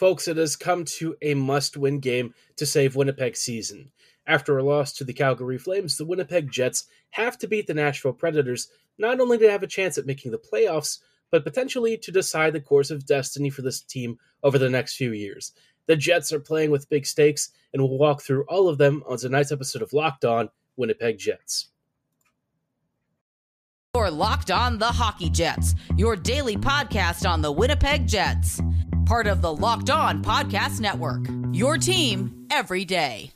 Folks, 0.00 0.28
it 0.28 0.38
has 0.38 0.56
come 0.56 0.86
to 0.86 1.14
a 1.20 1.34
must 1.34 1.76
win 1.76 2.00
game 2.00 2.32
to 2.56 2.64
save 2.64 2.96
Winnipeg's 2.96 3.40
season. 3.40 3.90
After 4.26 4.56
a 4.56 4.62
loss 4.62 4.94
to 4.94 5.04
the 5.04 5.12
Calgary 5.12 5.58
Flames, 5.58 5.98
the 5.98 6.06
Winnipeg 6.06 6.50
Jets 6.50 6.86
have 7.10 7.36
to 7.36 7.46
beat 7.46 7.66
the 7.66 7.74
Nashville 7.74 8.14
Predators 8.14 8.68
not 8.96 9.20
only 9.20 9.36
to 9.36 9.50
have 9.50 9.62
a 9.62 9.66
chance 9.66 9.98
at 9.98 10.06
making 10.06 10.30
the 10.30 10.38
playoffs, 10.38 11.00
but 11.30 11.44
potentially 11.44 11.98
to 11.98 12.10
decide 12.10 12.54
the 12.54 12.62
course 12.62 12.90
of 12.90 13.04
destiny 13.04 13.50
for 13.50 13.60
this 13.60 13.82
team 13.82 14.18
over 14.42 14.56
the 14.56 14.70
next 14.70 14.96
few 14.96 15.12
years. 15.12 15.52
The 15.84 15.96
Jets 15.96 16.32
are 16.32 16.40
playing 16.40 16.70
with 16.70 16.88
big 16.88 17.04
stakes, 17.04 17.50
and 17.74 17.82
we'll 17.82 17.98
walk 17.98 18.22
through 18.22 18.44
all 18.44 18.70
of 18.70 18.78
them 18.78 19.02
on 19.06 19.18
tonight's 19.18 19.52
episode 19.52 19.82
of 19.82 19.92
Locked 19.92 20.24
On 20.24 20.48
Winnipeg 20.78 21.18
Jets. 21.18 21.68
You're 23.94 24.10
Locked 24.10 24.50
On 24.50 24.78
the 24.78 24.86
Hockey 24.86 25.28
Jets, 25.28 25.74
your 25.98 26.16
daily 26.16 26.56
podcast 26.56 27.28
on 27.28 27.42
the 27.42 27.52
Winnipeg 27.52 28.06
Jets 28.06 28.62
part 29.10 29.26
of 29.26 29.42
the 29.42 29.52
Locked 29.52 29.90
On 29.90 30.22
Podcast 30.22 30.78
Network. 30.78 31.26
Your 31.50 31.78
team 31.78 32.46
every 32.48 32.84
day. 32.84 33.32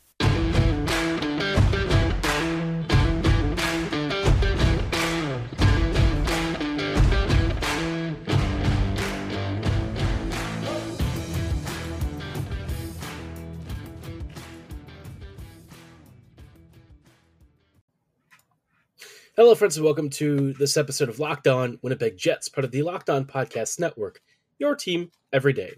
Hello, 19.37 19.57
friends, 19.57 19.77
and 19.77 19.85
welcome 19.85 20.09
to 20.11 20.53
this 20.53 20.77
episode 20.77 21.09
of 21.09 21.19
Locked 21.19 21.49
On 21.49 21.81
Winnipeg 21.83 22.17
Jets, 22.17 22.49
part 22.49 22.65
of 22.65 22.71
the 22.71 22.83
Locked 22.83 23.11
On 23.11 23.25
Podcast 23.25 23.81
Network 23.81 24.21
your 24.59 24.75
team 24.75 25.11
every 25.33 25.53
day. 25.53 25.75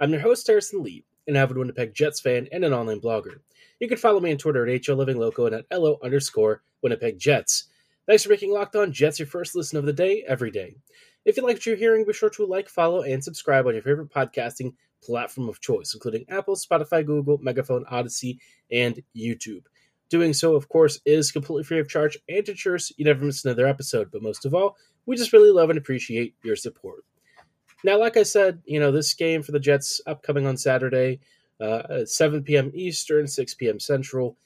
I'm 0.00 0.10
your 0.10 0.20
host, 0.20 0.46
Harrison 0.46 0.82
Lee, 0.82 1.04
an 1.26 1.36
avid 1.36 1.58
Winnipeg 1.58 1.94
Jets 1.94 2.20
fan 2.20 2.48
and 2.52 2.64
an 2.64 2.72
online 2.72 3.00
blogger. 3.00 3.40
You 3.80 3.88
can 3.88 3.98
follow 3.98 4.20
me 4.20 4.32
on 4.32 4.38
Twitter 4.38 4.66
at 4.66 4.82
HOLivingLoco 4.82 5.46
and 5.46 5.54
at 5.54 5.78
LO 5.78 5.98
underscore 6.02 6.62
Winnipeg 6.82 7.18
Jets. 7.18 7.64
Thanks 8.06 8.22
for 8.22 8.30
making 8.30 8.52
Locked 8.52 8.76
On 8.76 8.92
Jets 8.92 9.18
your 9.18 9.28
first 9.28 9.54
listen 9.54 9.78
of 9.78 9.84
the 9.84 9.92
day 9.92 10.24
every 10.26 10.50
day. 10.50 10.76
If 11.24 11.36
you 11.36 11.42
like 11.44 11.56
what 11.56 11.66
you're 11.66 11.76
hearing, 11.76 12.06
be 12.06 12.12
sure 12.12 12.30
to 12.30 12.46
like, 12.46 12.68
follow, 12.68 13.02
and 13.02 13.22
subscribe 13.22 13.66
on 13.66 13.74
your 13.74 13.82
favorite 13.82 14.10
podcasting 14.10 14.72
platform 15.02 15.48
of 15.48 15.60
choice, 15.60 15.94
including 15.94 16.24
Apple, 16.28 16.56
Spotify, 16.56 17.04
Google, 17.04 17.38
Megaphone, 17.38 17.84
Audacy, 17.92 18.38
and 18.70 19.02
YouTube. 19.16 19.64
Doing 20.10 20.32
so, 20.32 20.54
of 20.56 20.68
course, 20.68 21.00
is 21.04 21.30
completely 21.30 21.64
free 21.64 21.80
of 21.80 21.88
charge 21.88 22.16
and 22.28 22.48
ensures 22.48 22.92
you 22.96 23.04
never 23.04 23.24
miss 23.24 23.44
another 23.44 23.66
episode. 23.66 24.10
But 24.10 24.22
most 24.22 24.46
of 24.46 24.54
all, 24.54 24.76
we 25.04 25.16
just 25.16 25.32
really 25.32 25.50
love 25.50 25.68
and 25.68 25.78
appreciate 25.78 26.34
your 26.42 26.56
support. 26.56 27.04
Now, 27.84 27.98
like 27.98 28.16
I 28.16 28.22
said, 28.22 28.60
you 28.64 28.80
know, 28.80 28.90
this 28.90 29.14
game 29.14 29.42
for 29.42 29.52
the 29.52 29.60
Jets 29.60 30.00
upcoming 30.06 30.46
on 30.46 30.56
Saturday, 30.56 31.20
uh, 31.60 32.04
7 32.04 32.42
p.m. 32.42 32.70
Eastern, 32.74 33.26
6 33.26 33.54
p.m. 33.54 33.78
Central. 33.78 34.36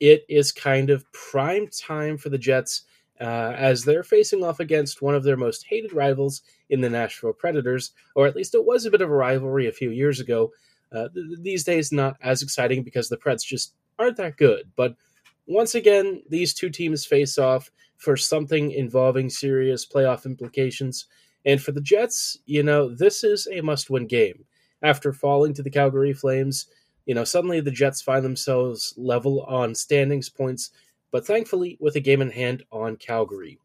It 0.00 0.24
is 0.28 0.50
kind 0.50 0.90
of 0.90 1.10
prime 1.12 1.68
time 1.68 2.16
for 2.16 2.30
the 2.30 2.38
Jets 2.38 2.82
uh, 3.20 3.54
as 3.56 3.84
they're 3.84 4.02
facing 4.02 4.42
off 4.42 4.60
against 4.60 5.02
one 5.02 5.14
of 5.14 5.22
their 5.22 5.36
most 5.36 5.66
hated 5.68 5.92
rivals 5.92 6.42
in 6.70 6.80
the 6.80 6.88
Nashville 6.88 7.34
Predators, 7.34 7.92
or 8.14 8.26
at 8.26 8.34
least 8.34 8.54
it 8.54 8.64
was 8.64 8.86
a 8.86 8.90
bit 8.90 9.02
of 9.02 9.10
a 9.10 9.14
rivalry 9.14 9.68
a 9.68 9.72
few 9.72 9.90
years 9.90 10.20
ago. 10.20 10.50
Uh, 10.90 11.08
th- 11.14 11.38
these 11.40 11.64
days, 11.64 11.92
not 11.92 12.16
as 12.22 12.42
exciting 12.42 12.82
because 12.82 13.08
the 13.08 13.16
Preds 13.16 13.44
just 13.44 13.74
aren't 13.98 14.16
that 14.16 14.38
good. 14.38 14.70
But 14.74 14.96
once 15.46 15.74
again, 15.74 16.22
these 16.28 16.54
two 16.54 16.70
teams 16.70 17.04
face 17.04 17.36
off 17.36 17.70
for 17.98 18.16
something 18.16 18.70
involving 18.72 19.28
serious 19.28 19.86
playoff 19.86 20.24
implications. 20.24 21.06
And 21.44 21.60
for 21.60 21.72
the 21.72 21.80
Jets, 21.80 22.38
you 22.46 22.62
know, 22.62 22.88
this 22.88 23.24
is 23.24 23.48
a 23.50 23.60
must 23.60 23.90
win 23.90 24.06
game. 24.06 24.44
After 24.82 25.12
falling 25.12 25.54
to 25.54 25.62
the 25.62 25.70
Calgary 25.70 26.12
Flames, 26.12 26.66
you 27.06 27.14
know, 27.14 27.24
suddenly 27.24 27.60
the 27.60 27.70
Jets 27.70 28.00
find 28.02 28.24
themselves 28.24 28.94
level 28.96 29.42
on 29.42 29.74
standings 29.74 30.28
points, 30.28 30.70
but 31.10 31.26
thankfully 31.26 31.76
with 31.80 31.96
a 31.96 32.00
game 32.00 32.22
in 32.22 32.30
hand 32.30 32.62
on 32.70 32.96
Calgary. 32.96 33.58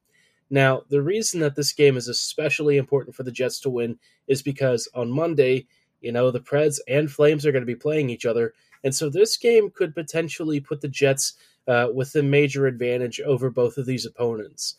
Now, 0.50 0.84
the 0.90 1.02
reason 1.02 1.40
that 1.42 1.56
this 1.56 1.74
game 1.74 1.98
is 1.98 2.08
especially 2.08 2.78
important 2.78 3.16
for 3.16 3.24
the 3.24 3.32
Jets 3.32 3.60
to 3.62 3.70
win 3.70 3.98
is 4.28 4.42
because 4.42 4.88
on 4.94 5.10
Monday, 5.10 5.68
you 6.02 6.12
know, 6.12 6.32
the 6.32 6.40
Preds 6.40 6.80
and 6.88 7.12
Flames 7.12 7.46
are 7.46 7.52
going 7.52 7.64
to 7.64 7.66
be 7.66 7.76
playing 7.76 8.10
each 8.10 8.26
other. 8.26 8.54
And 8.84 8.94
so 8.94 9.10
this 9.10 9.38
game 9.38 9.72
could 9.72 9.96
potentially 9.96 10.60
put 10.60 10.82
the 10.82 10.88
Jets 10.88 11.34
uh, 11.68 11.88
with 11.94 12.16
a 12.16 12.22
major 12.22 12.68
advantage 12.68 13.20
over 13.22 13.50
both 13.50 13.78
of 13.78 13.88
these 13.88 14.06
opponents 14.06 14.76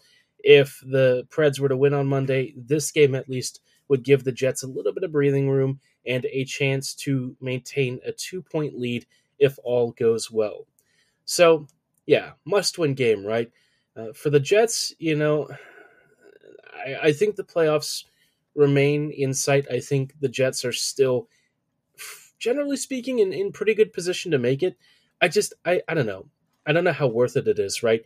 if 0.47 0.81
the 0.87 1.27
Preds 1.29 1.59
were 1.59 1.69
to 1.69 1.77
win 1.77 1.93
on 1.93 2.07
Monday, 2.07 2.55
this 2.57 2.93
game 2.93 3.17
at 3.17 3.29
least 3.29 3.61
would 3.89 4.05
give 4.05 4.23
the 4.23 4.31
Jets 4.31 4.63
a 4.63 4.69
little 4.69 4.93
bit 4.93 5.03
of 5.03 5.11
breathing 5.11 5.51
room 5.51 5.81
and 6.07 6.25
a 6.27 6.45
chance 6.45 6.95
to 6.95 7.37
maintain 7.41 7.99
a 8.07 8.13
two 8.13 8.43
point 8.43 8.79
lead 8.79 9.07
if 9.41 9.59
all 9.65 9.91
goes 9.91 10.31
well. 10.31 10.69
So, 11.25 11.67
yeah, 12.07 12.33
must 12.45 12.79
win 12.79 12.95
game, 12.95 13.27
right? 13.27 13.51
Uh, 13.97 14.13
for 14.15 14.31
the 14.31 14.39
Jets, 14.39 14.95
you 15.01 15.17
know, 15.17 15.49
I, 16.73 17.09
I 17.09 17.13
think 17.13 17.35
the 17.35 17.43
playoffs 17.43 18.05
remain 18.55 19.11
in 19.11 19.35
sight. 19.35 19.67
I 19.69 19.81
think 19.81 20.15
the 20.21 20.29
Jets 20.29 20.65
are 20.65 20.73
still, 20.73 21.29
generally 22.39 22.77
speaking, 22.77 23.19
in, 23.19 23.33
in 23.33 23.51
pretty 23.51 23.75
good 23.75 23.93
position 23.93 24.31
to 24.31 24.39
make 24.39 24.63
it. 24.63 24.77
I 25.21 25.27
just, 25.27 25.55
I, 25.65 25.83
I 25.89 25.95
don't 25.95 26.07
know. 26.07 26.27
I 26.65 26.73
don't 26.73 26.85
know 26.85 26.93
how 26.93 27.09
worth 27.09 27.37
it 27.37 27.49
it 27.49 27.59
is, 27.59 27.83
right? 27.83 28.05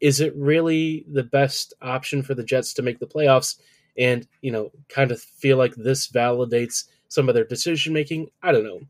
Is 0.00 0.20
it 0.20 0.34
really 0.36 1.04
the 1.10 1.24
best 1.24 1.74
option 1.82 2.22
for 2.22 2.34
the 2.34 2.44
Jets 2.44 2.72
to 2.74 2.82
make 2.82 2.98
the 2.98 3.06
playoffs 3.06 3.56
and, 3.96 4.26
you 4.42 4.52
know, 4.52 4.70
kind 4.88 5.10
of 5.10 5.20
feel 5.20 5.56
like 5.56 5.74
this 5.74 6.08
validates 6.08 6.84
some 7.08 7.28
of 7.28 7.34
their 7.34 7.44
decision 7.44 7.92
making? 7.92 8.28
I 8.42 8.52
don't 8.52 8.64
know. 8.64 8.80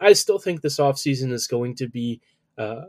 I 0.00 0.12
still 0.12 0.38
think 0.38 0.60
this 0.60 0.78
offseason 0.78 1.32
is 1.32 1.46
going 1.46 1.74
to 1.76 1.88
be 1.88 2.20
uh, 2.58 2.82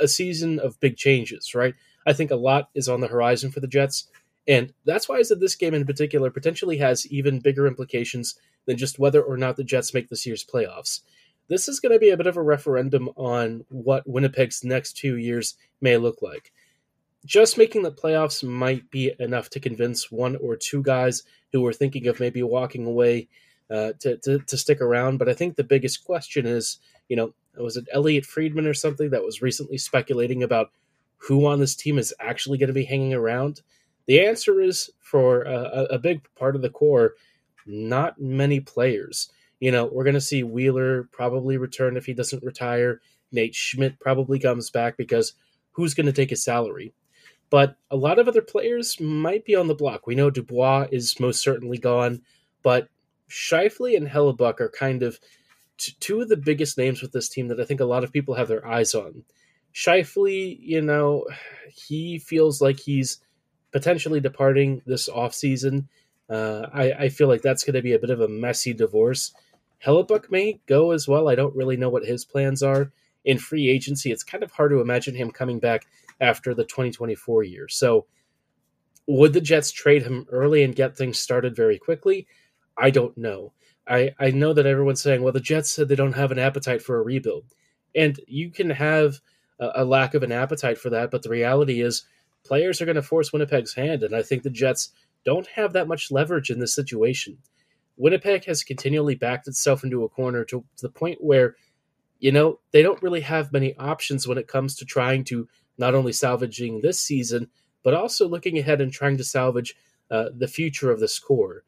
a 0.00 0.08
season 0.08 0.58
of 0.58 0.80
big 0.80 0.96
changes, 0.96 1.54
right? 1.54 1.74
I 2.06 2.12
think 2.12 2.30
a 2.30 2.36
lot 2.36 2.70
is 2.74 2.88
on 2.88 3.00
the 3.00 3.08
horizon 3.08 3.50
for 3.50 3.60
the 3.60 3.68
Jets. 3.68 4.08
And 4.48 4.72
that's 4.84 5.08
why 5.08 5.16
I 5.16 5.22
said 5.22 5.40
this 5.40 5.56
game 5.56 5.74
in 5.74 5.86
particular 5.86 6.30
potentially 6.30 6.78
has 6.78 7.06
even 7.08 7.40
bigger 7.40 7.66
implications 7.66 8.36
than 8.66 8.76
just 8.76 8.98
whether 8.98 9.22
or 9.22 9.36
not 9.36 9.56
the 9.56 9.64
Jets 9.64 9.94
make 9.94 10.08
this 10.08 10.24
year's 10.26 10.44
playoffs. 10.44 11.00
This 11.48 11.68
is 11.68 11.78
going 11.78 11.92
to 11.92 11.98
be 11.98 12.10
a 12.10 12.16
bit 12.16 12.26
of 12.26 12.36
a 12.36 12.42
referendum 12.42 13.08
on 13.16 13.64
what 13.68 14.08
Winnipeg's 14.08 14.64
next 14.64 14.96
two 14.96 15.16
years 15.16 15.56
may 15.80 15.96
look 15.96 16.22
like 16.22 16.52
just 17.26 17.58
making 17.58 17.82
the 17.82 17.92
playoffs 17.92 18.42
might 18.42 18.88
be 18.90 19.12
enough 19.18 19.50
to 19.50 19.60
convince 19.60 20.10
one 20.10 20.36
or 20.36 20.56
two 20.56 20.82
guys 20.82 21.24
who 21.52 21.60
were 21.60 21.72
thinking 21.72 22.06
of 22.06 22.20
maybe 22.20 22.42
walking 22.42 22.86
away 22.86 23.28
uh, 23.70 23.92
to, 23.98 24.16
to, 24.18 24.38
to 24.38 24.56
stick 24.56 24.80
around. 24.80 25.18
But 25.18 25.28
I 25.28 25.34
think 25.34 25.56
the 25.56 25.64
biggest 25.64 26.04
question 26.04 26.46
is, 26.46 26.78
you 27.08 27.16
know, 27.16 27.34
was 27.56 27.76
it 27.76 27.88
Elliotte 27.92 28.26
Friedman 28.26 28.66
or 28.66 28.74
something 28.74 29.10
that 29.10 29.24
was 29.24 29.42
recently 29.42 29.76
speculating 29.76 30.42
about 30.42 30.70
who 31.18 31.46
on 31.46 31.58
this 31.58 31.74
team 31.74 31.98
is 31.98 32.14
actually 32.20 32.58
going 32.58 32.68
to 32.68 32.74
be 32.74 32.84
hanging 32.84 33.12
around? 33.12 33.62
The 34.06 34.24
answer 34.24 34.60
is 34.60 34.90
for 35.00 35.42
a, 35.42 35.86
a 35.90 35.98
big 35.98 36.22
part 36.36 36.54
of 36.54 36.62
the 36.62 36.70
core, 36.70 37.14
not 37.66 38.20
many 38.20 38.60
players. 38.60 39.30
You 39.58 39.72
know, 39.72 39.86
we're 39.86 40.04
going 40.04 40.14
to 40.14 40.20
see 40.20 40.44
Wheeler 40.44 41.08
probably 41.10 41.56
return 41.56 41.96
if 41.96 42.06
he 42.06 42.14
doesn't 42.14 42.44
retire. 42.44 43.00
Nate 43.32 43.54
Schmidt 43.54 43.98
probably 43.98 44.38
comes 44.38 44.70
back 44.70 44.96
because 44.96 45.32
who's 45.72 45.94
going 45.94 46.06
to 46.06 46.12
take 46.12 46.30
his 46.30 46.44
salary? 46.44 46.92
But 47.48 47.76
a 47.90 47.96
lot 47.96 48.18
of 48.18 48.28
other 48.28 48.42
players 48.42 49.00
might 49.00 49.44
be 49.44 49.54
on 49.54 49.68
the 49.68 49.74
block. 49.74 50.06
We 50.06 50.14
know 50.14 50.30
Dubois 50.30 50.88
is 50.90 51.20
most 51.20 51.42
certainly 51.42 51.78
gone, 51.78 52.22
but 52.62 52.88
Scheifele 53.30 53.96
and 53.96 54.08
Hellebuyck 54.08 54.60
are 54.60 54.68
kind 54.68 55.02
of 55.02 55.20
t- 55.78 55.94
two 56.00 56.20
of 56.20 56.28
the 56.28 56.36
biggest 56.36 56.76
names 56.76 57.02
with 57.02 57.12
this 57.12 57.28
team 57.28 57.48
that 57.48 57.60
I 57.60 57.64
think 57.64 57.80
a 57.80 57.84
lot 57.84 58.04
of 58.04 58.12
people 58.12 58.34
have 58.34 58.48
their 58.48 58.66
eyes 58.66 58.94
on. 58.94 59.24
Scheifele, 59.74 60.58
you 60.60 60.80
know, 60.80 61.26
he 61.72 62.18
feels 62.18 62.60
like 62.60 62.80
he's 62.80 63.20
potentially 63.72 64.20
departing 64.20 64.82
this 64.86 65.08
offseason. 65.08 65.86
Uh, 66.28 66.66
I, 66.72 66.92
I 66.92 67.08
feel 67.10 67.28
like 67.28 67.42
that's 67.42 67.62
going 67.62 67.74
to 67.74 67.82
be 67.82 67.92
a 67.92 67.98
bit 67.98 68.10
of 68.10 68.20
a 68.20 68.28
messy 68.28 68.72
divorce. 68.72 69.32
Hellebuyck 69.84 70.30
may 70.30 70.60
go 70.66 70.92
as 70.92 71.06
well. 71.06 71.28
I 71.28 71.34
don't 71.34 71.54
really 71.54 71.76
know 71.76 71.90
what 71.90 72.06
his 72.06 72.24
plans 72.24 72.62
are. 72.62 72.90
In 73.24 73.38
free 73.38 73.68
agency, 73.68 74.10
it's 74.10 74.22
kind 74.22 74.42
of 74.42 74.52
hard 74.52 74.70
to 74.70 74.80
imagine 74.80 75.14
him 75.14 75.30
coming 75.30 75.58
back 75.58 75.86
after 76.20 76.54
the 76.54 76.64
2024 76.64 77.44
year. 77.44 77.68
So, 77.68 78.06
would 79.06 79.32
the 79.32 79.40
Jets 79.40 79.70
trade 79.70 80.02
him 80.02 80.26
early 80.30 80.64
and 80.64 80.74
get 80.74 80.96
things 80.96 81.20
started 81.20 81.54
very 81.54 81.78
quickly? 81.78 82.26
I 82.76 82.90
don't 82.90 83.16
know. 83.16 83.52
I, 83.86 84.14
I 84.18 84.30
know 84.30 84.52
that 84.52 84.66
everyone's 84.66 85.00
saying, 85.00 85.22
well, 85.22 85.32
the 85.32 85.40
Jets 85.40 85.70
said 85.70 85.88
they 85.88 85.94
don't 85.94 86.16
have 86.16 86.32
an 86.32 86.38
appetite 86.38 86.82
for 86.82 86.98
a 86.98 87.02
rebuild. 87.02 87.44
And 87.94 88.18
you 88.26 88.50
can 88.50 88.70
have 88.70 89.20
a, 89.60 89.70
a 89.76 89.84
lack 89.84 90.14
of 90.14 90.22
an 90.22 90.32
appetite 90.32 90.78
for 90.78 90.90
that, 90.90 91.10
but 91.10 91.22
the 91.22 91.30
reality 91.30 91.80
is 91.80 92.04
players 92.44 92.80
are 92.80 92.84
going 92.84 92.96
to 92.96 93.02
force 93.02 93.32
Winnipeg's 93.32 93.74
hand. 93.74 94.02
And 94.02 94.14
I 94.14 94.22
think 94.22 94.42
the 94.42 94.50
Jets 94.50 94.90
don't 95.24 95.46
have 95.48 95.72
that 95.72 95.88
much 95.88 96.10
leverage 96.10 96.50
in 96.50 96.58
this 96.58 96.74
situation. 96.74 97.38
Winnipeg 97.96 98.44
has 98.44 98.62
continually 98.62 99.14
backed 99.14 99.48
itself 99.48 99.82
into 99.82 100.04
a 100.04 100.08
corner 100.08 100.44
to, 100.44 100.64
to 100.76 100.82
the 100.82 100.90
point 100.90 101.18
where, 101.20 101.56
you 102.18 102.30
know, 102.30 102.60
they 102.72 102.82
don't 102.82 103.02
really 103.02 103.22
have 103.22 103.52
many 103.52 103.76
options 103.78 104.26
when 104.26 104.38
it 104.38 104.48
comes 104.48 104.76
to 104.76 104.84
trying 104.84 105.24
to 105.24 105.48
not 105.78 105.94
only 105.94 106.12
salvaging 106.12 106.80
this 106.80 107.00
season, 107.00 107.48
but 107.82 107.94
also 107.94 108.28
looking 108.28 108.58
ahead 108.58 108.80
and 108.80 108.92
trying 108.92 109.16
to 109.16 109.24
salvage 109.24 109.74
uh, 110.10 110.26
the 110.36 110.48
future 110.48 110.90
of 110.90 111.00
this 111.00 111.18
core. 111.18 111.62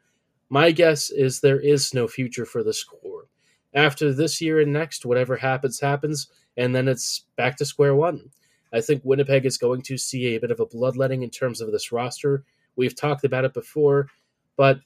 My 0.49 0.71
guess 0.71 1.11
is 1.11 1.41
there 1.41 1.61
is 1.61 1.93
no 1.93 2.09
future 2.09 2.47
for 2.47 2.63
this 2.63 2.83
core. 2.85 3.29
after 3.75 4.13
this 4.13 4.41
year 4.41 4.61
and 4.61 4.73
next, 4.73 5.05
whatever 5.05 5.37
happens, 5.37 5.79
happens, 5.79 6.29
and 6.57 6.75
then 6.75 6.89
it's 6.89 7.25
back 7.37 7.57
to 7.59 7.65
square 7.65 7.95
one. 7.95 8.31
I 8.73 8.81
think 8.81 9.03
Winnipeg 9.05 9.47
is 9.47 9.59
going 9.59 9.83
to 9.83 9.99
see 9.99 10.35
a 10.35 10.41
bit 10.41 10.51
of 10.51 10.61
a 10.61 10.67
bloodletting 10.67 11.23
in 11.23 11.31
terms 11.31 11.61
of 11.61 11.71
this 11.71 11.93
roster. 11.93 12.45
We've 12.77 12.97
talked 12.97 13.25
about 13.25 13.45
it 13.45 13.55
before, 13.55 14.09
but 14.57 14.81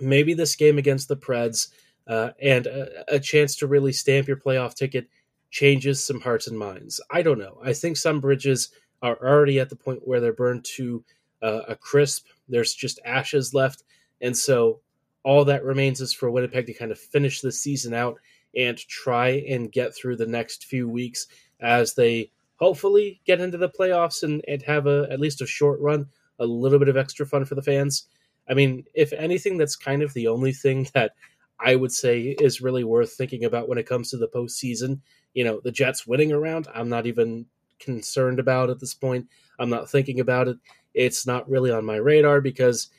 maybe 0.00 0.34
this 0.34 0.56
game 0.56 0.78
against 0.78 1.08
the 1.08 1.16
Preds 1.16 1.68
uh, 2.06 2.30
and 2.40 2.66
a, 2.66 3.14
a, 3.14 3.20
chance 3.20 3.56
to 3.56 3.66
really 3.66 3.92
stamp 3.92 4.26
your 4.26 4.36
playoff 4.36 4.74
ticket 4.74 5.06
changes 5.50 6.02
some 6.04 6.20
hearts 6.20 6.46
and 6.46 6.58
minds. 6.58 7.00
I 7.10 7.22
don't 7.22 7.38
know. 7.38 7.58
I 7.62 7.72
think 7.72 7.96
some 7.96 8.20
bridges 8.20 8.70
are 9.02 9.16
already 9.16 9.58
at 9.58 9.70
the 9.70 9.76
point 9.76 10.06
where 10.06 10.20
they're 10.20 10.32
burned 10.32 10.64
to 10.76 11.04
uh, 11.42 11.62
a 11.68 11.74
crisp. 11.74 12.26
There's 12.48 12.74
just 12.74 13.00
ashes 13.04 13.54
left. 13.54 13.84
And 14.20 14.36
so 14.36 14.80
all 15.22 15.44
that 15.46 15.64
remains 15.64 16.00
is 16.00 16.12
for 16.12 16.30
Winnipeg 16.30 16.66
to 16.66 16.74
kind 16.74 16.90
of 16.90 16.98
finish 16.98 17.40
the 17.40 17.52
season 17.52 17.94
out 17.94 18.18
and 18.56 18.76
try 18.76 19.44
and 19.48 19.72
get 19.72 19.94
through 19.94 20.16
the 20.16 20.26
next 20.26 20.64
few 20.64 20.88
weeks 20.88 21.26
as 21.60 21.94
they 21.94 22.30
hopefully 22.56 23.20
get 23.24 23.40
into 23.40 23.58
the 23.58 23.68
playoffs 23.68 24.22
and, 24.22 24.42
and 24.48 24.62
have 24.62 24.86
a 24.86 25.06
at 25.10 25.20
least 25.20 25.40
a 25.40 25.46
short 25.46 25.80
run, 25.80 26.06
a 26.38 26.46
little 26.46 26.78
bit 26.78 26.88
of 26.88 26.96
extra 26.96 27.26
fun 27.26 27.44
for 27.44 27.54
the 27.54 27.62
fans. 27.62 28.06
I 28.48 28.54
mean, 28.54 28.84
if 28.94 29.12
anything, 29.12 29.56
that's 29.56 29.76
kind 29.76 30.02
of 30.02 30.12
the 30.12 30.28
only 30.28 30.52
thing 30.52 30.88
that 30.94 31.12
I 31.58 31.76
would 31.76 31.92
say 31.92 32.36
is 32.40 32.60
really 32.60 32.84
worth 32.84 33.12
thinking 33.12 33.44
about 33.44 33.68
when 33.68 33.78
it 33.78 33.86
comes 33.86 34.10
to 34.10 34.16
the 34.16 34.28
postseason. 34.28 35.00
You 35.34 35.44
know, 35.44 35.60
the 35.62 35.72
Jets 35.72 36.06
winning 36.06 36.32
around, 36.32 36.68
I'm 36.74 36.88
not 36.88 37.06
even 37.06 37.46
concerned 37.78 38.38
about 38.38 38.70
at 38.70 38.80
this 38.80 38.94
point. 38.94 39.26
I'm 39.58 39.70
not 39.70 39.90
thinking 39.90 40.20
about 40.20 40.48
it. 40.48 40.58
It's 40.94 41.26
not 41.26 41.48
really 41.48 41.70
on 41.70 41.84
my 41.84 41.96
radar 41.96 42.40
because 42.40 42.90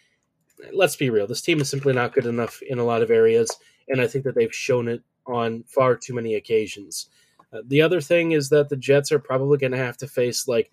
let's 0.74 0.96
be 0.96 1.10
real, 1.10 1.28
this 1.28 1.42
team 1.42 1.62
is 1.62 1.70
simply 1.70 1.94
not 1.94 2.14
good 2.14 2.26
enough 2.26 2.62
in 2.62 2.80
a 2.80 2.84
lot 2.84 3.02
of 3.02 3.12
areas, 3.12 3.50
and 3.88 4.00
I 4.00 4.08
think 4.08 4.24
that 4.26 4.36
they've 4.36 4.54
shown 4.54 4.88
it 4.88 5.02
on 5.26 5.64
far 5.64 5.96
too 5.96 6.14
many 6.14 6.36
occasions. 6.36 7.08
Uh, 7.54 7.62
the 7.68 7.82
other 7.82 8.02
thing 8.02 8.32
is 8.32 8.50
that 8.50 8.70
the 8.70 8.78
Jets 8.78 9.12
are 9.12 9.20
probably 9.20 9.58
going 9.58 9.72
to 9.72 9.78
have 9.78 9.98
to 9.98 10.08
face 10.08 10.48
like 10.48 10.72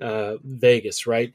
uh, 0.00 0.36
Vegas, 0.44 1.06
right? 1.06 1.32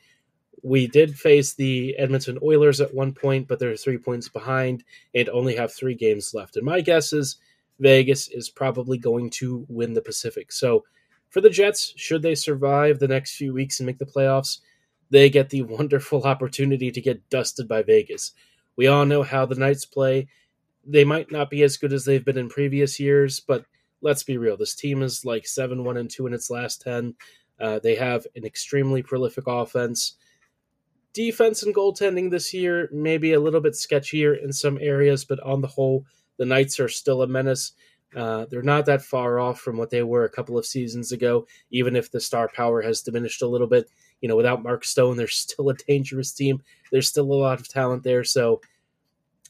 We 0.64 0.88
did 0.88 1.18
face 1.18 1.54
the 1.54 1.96
Edmonton 1.98 2.40
Oilers 2.42 2.82
at 2.82 2.94
one 2.94 3.14
point, 3.14 3.48
but 3.48 3.60
they're 3.60 3.76
three 3.76 3.98
points 3.98 4.30
behind 4.30 4.84
and 5.14 5.30
only 5.30 5.56
have 5.56 5.74
three 5.74 5.96
games 5.96 6.34
left. 6.34 6.56
And 6.56 6.66
my 6.66 6.82
guess 6.82 7.14
is 7.14 7.38
Vegas 7.80 8.28
is 8.30 8.50
probably 8.50 8.98
going 8.98 9.30
to 9.30 9.66
win 9.70 9.94
the 9.94 10.02
Pacific. 10.02 10.52
So 10.52 10.86
for 11.30 11.42
the 11.42 11.50
Jets, 11.50 11.94
should 11.98 12.22
they 12.22 12.36
survive 12.36 13.00
the 13.00 13.08
next 13.08 13.36
few 13.36 13.54
weeks 13.54 13.80
and 13.80 13.88
make 13.88 13.98
the 13.98 14.06
playoffs, 14.06 14.60
they 15.10 15.30
get 15.30 15.50
the 15.50 15.62
wonderful 15.64 16.24
opportunity 16.24 16.92
to 16.92 17.02
get 17.02 17.30
dusted 17.30 17.68
by 17.68 17.84
Vegas. 17.84 18.32
We 18.76 18.88
all 18.88 19.06
know 19.06 19.24
how 19.24 19.46
the 19.46 19.56
Knights 19.56 19.86
play. 19.86 20.28
They 20.86 21.04
might 21.04 21.32
not 21.32 21.50
be 21.50 21.64
as 21.64 21.78
good 21.78 21.94
as 21.94 22.06
they've 22.06 22.24
been 22.24 22.38
in 22.38 22.50
previous 22.50 23.00
years, 23.00 23.40
but 23.40 23.66
let's 24.02 24.24
be 24.24 24.38
real. 24.38 24.58
This 24.58 24.76
team 24.76 25.02
is 25.02 25.26
like 25.26 25.48
7 25.48 25.84
1 25.84 25.98
and 25.98 26.10
2 26.10 26.28
in 26.28 26.34
its 26.34 26.50
last 26.50 26.82
10. 26.82 27.16
Uh, 27.60 27.80
they 27.80 27.96
have 27.96 28.28
an 28.36 28.46
extremely 28.46 29.02
prolific 29.02 29.46
offense. 29.48 30.16
Defense 31.14 31.64
and 31.64 31.74
goaltending 31.74 32.30
this 32.30 32.54
year 32.54 32.90
may 32.92 33.18
be 33.18 33.34
a 33.34 33.40
little 33.40 33.62
bit 33.62 33.74
sketchier 33.74 34.42
in 34.44 34.52
some 34.52 34.78
areas, 34.82 35.24
but 35.24 35.40
on 35.40 35.62
the 35.62 35.68
whole, 35.68 36.06
the 36.38 36.46
Knights 36.46 36.80
are 36.80 36.90
still 36.90 37.22
a 37.22 37.28
menace. 37.28 37.74
Uh, 38.16 38.46
they're 38.50 38.62
not 38.62 38.86
that 38.86 39.02
far 39.02 39.40
off 39.40 39.60
from 39.60 39.78
what 39.78 39.90
they 39.90 40.04
were 40.04 40.24
a 40.24 40.30
couple 40.30 40.58
of 40.58 40.66
seasons 40.66 41.12
ago, 41.12 41.46
even 41.72 41.96
if 41.96 42.12
the 42.12 42.20
star 42.20 42.50
power 42.56 42.82
has 42.82 43.02
diminished 43.02 43.42
a 43.42 43.48
little 43.48 43.68
bit 43.68 43.90
you 44.22 44.30
know, 44.30 44.36
without 44.36 44.64
Mark 44.64 44.84
Stone, 44.84 45.18
they're 45.18 45.28
still 45.46 45.70
a 45.70 45.76
dangerous 45.76 46.32
team. 46.32 46.62
There's 46.92 47.08
still 47.08 47.32
a 47.32 47.34
lot 47.34 47.60
of 47.60 47.68
talent 47.68 48.04
there. 48.04 48.24
So 48.24 48.62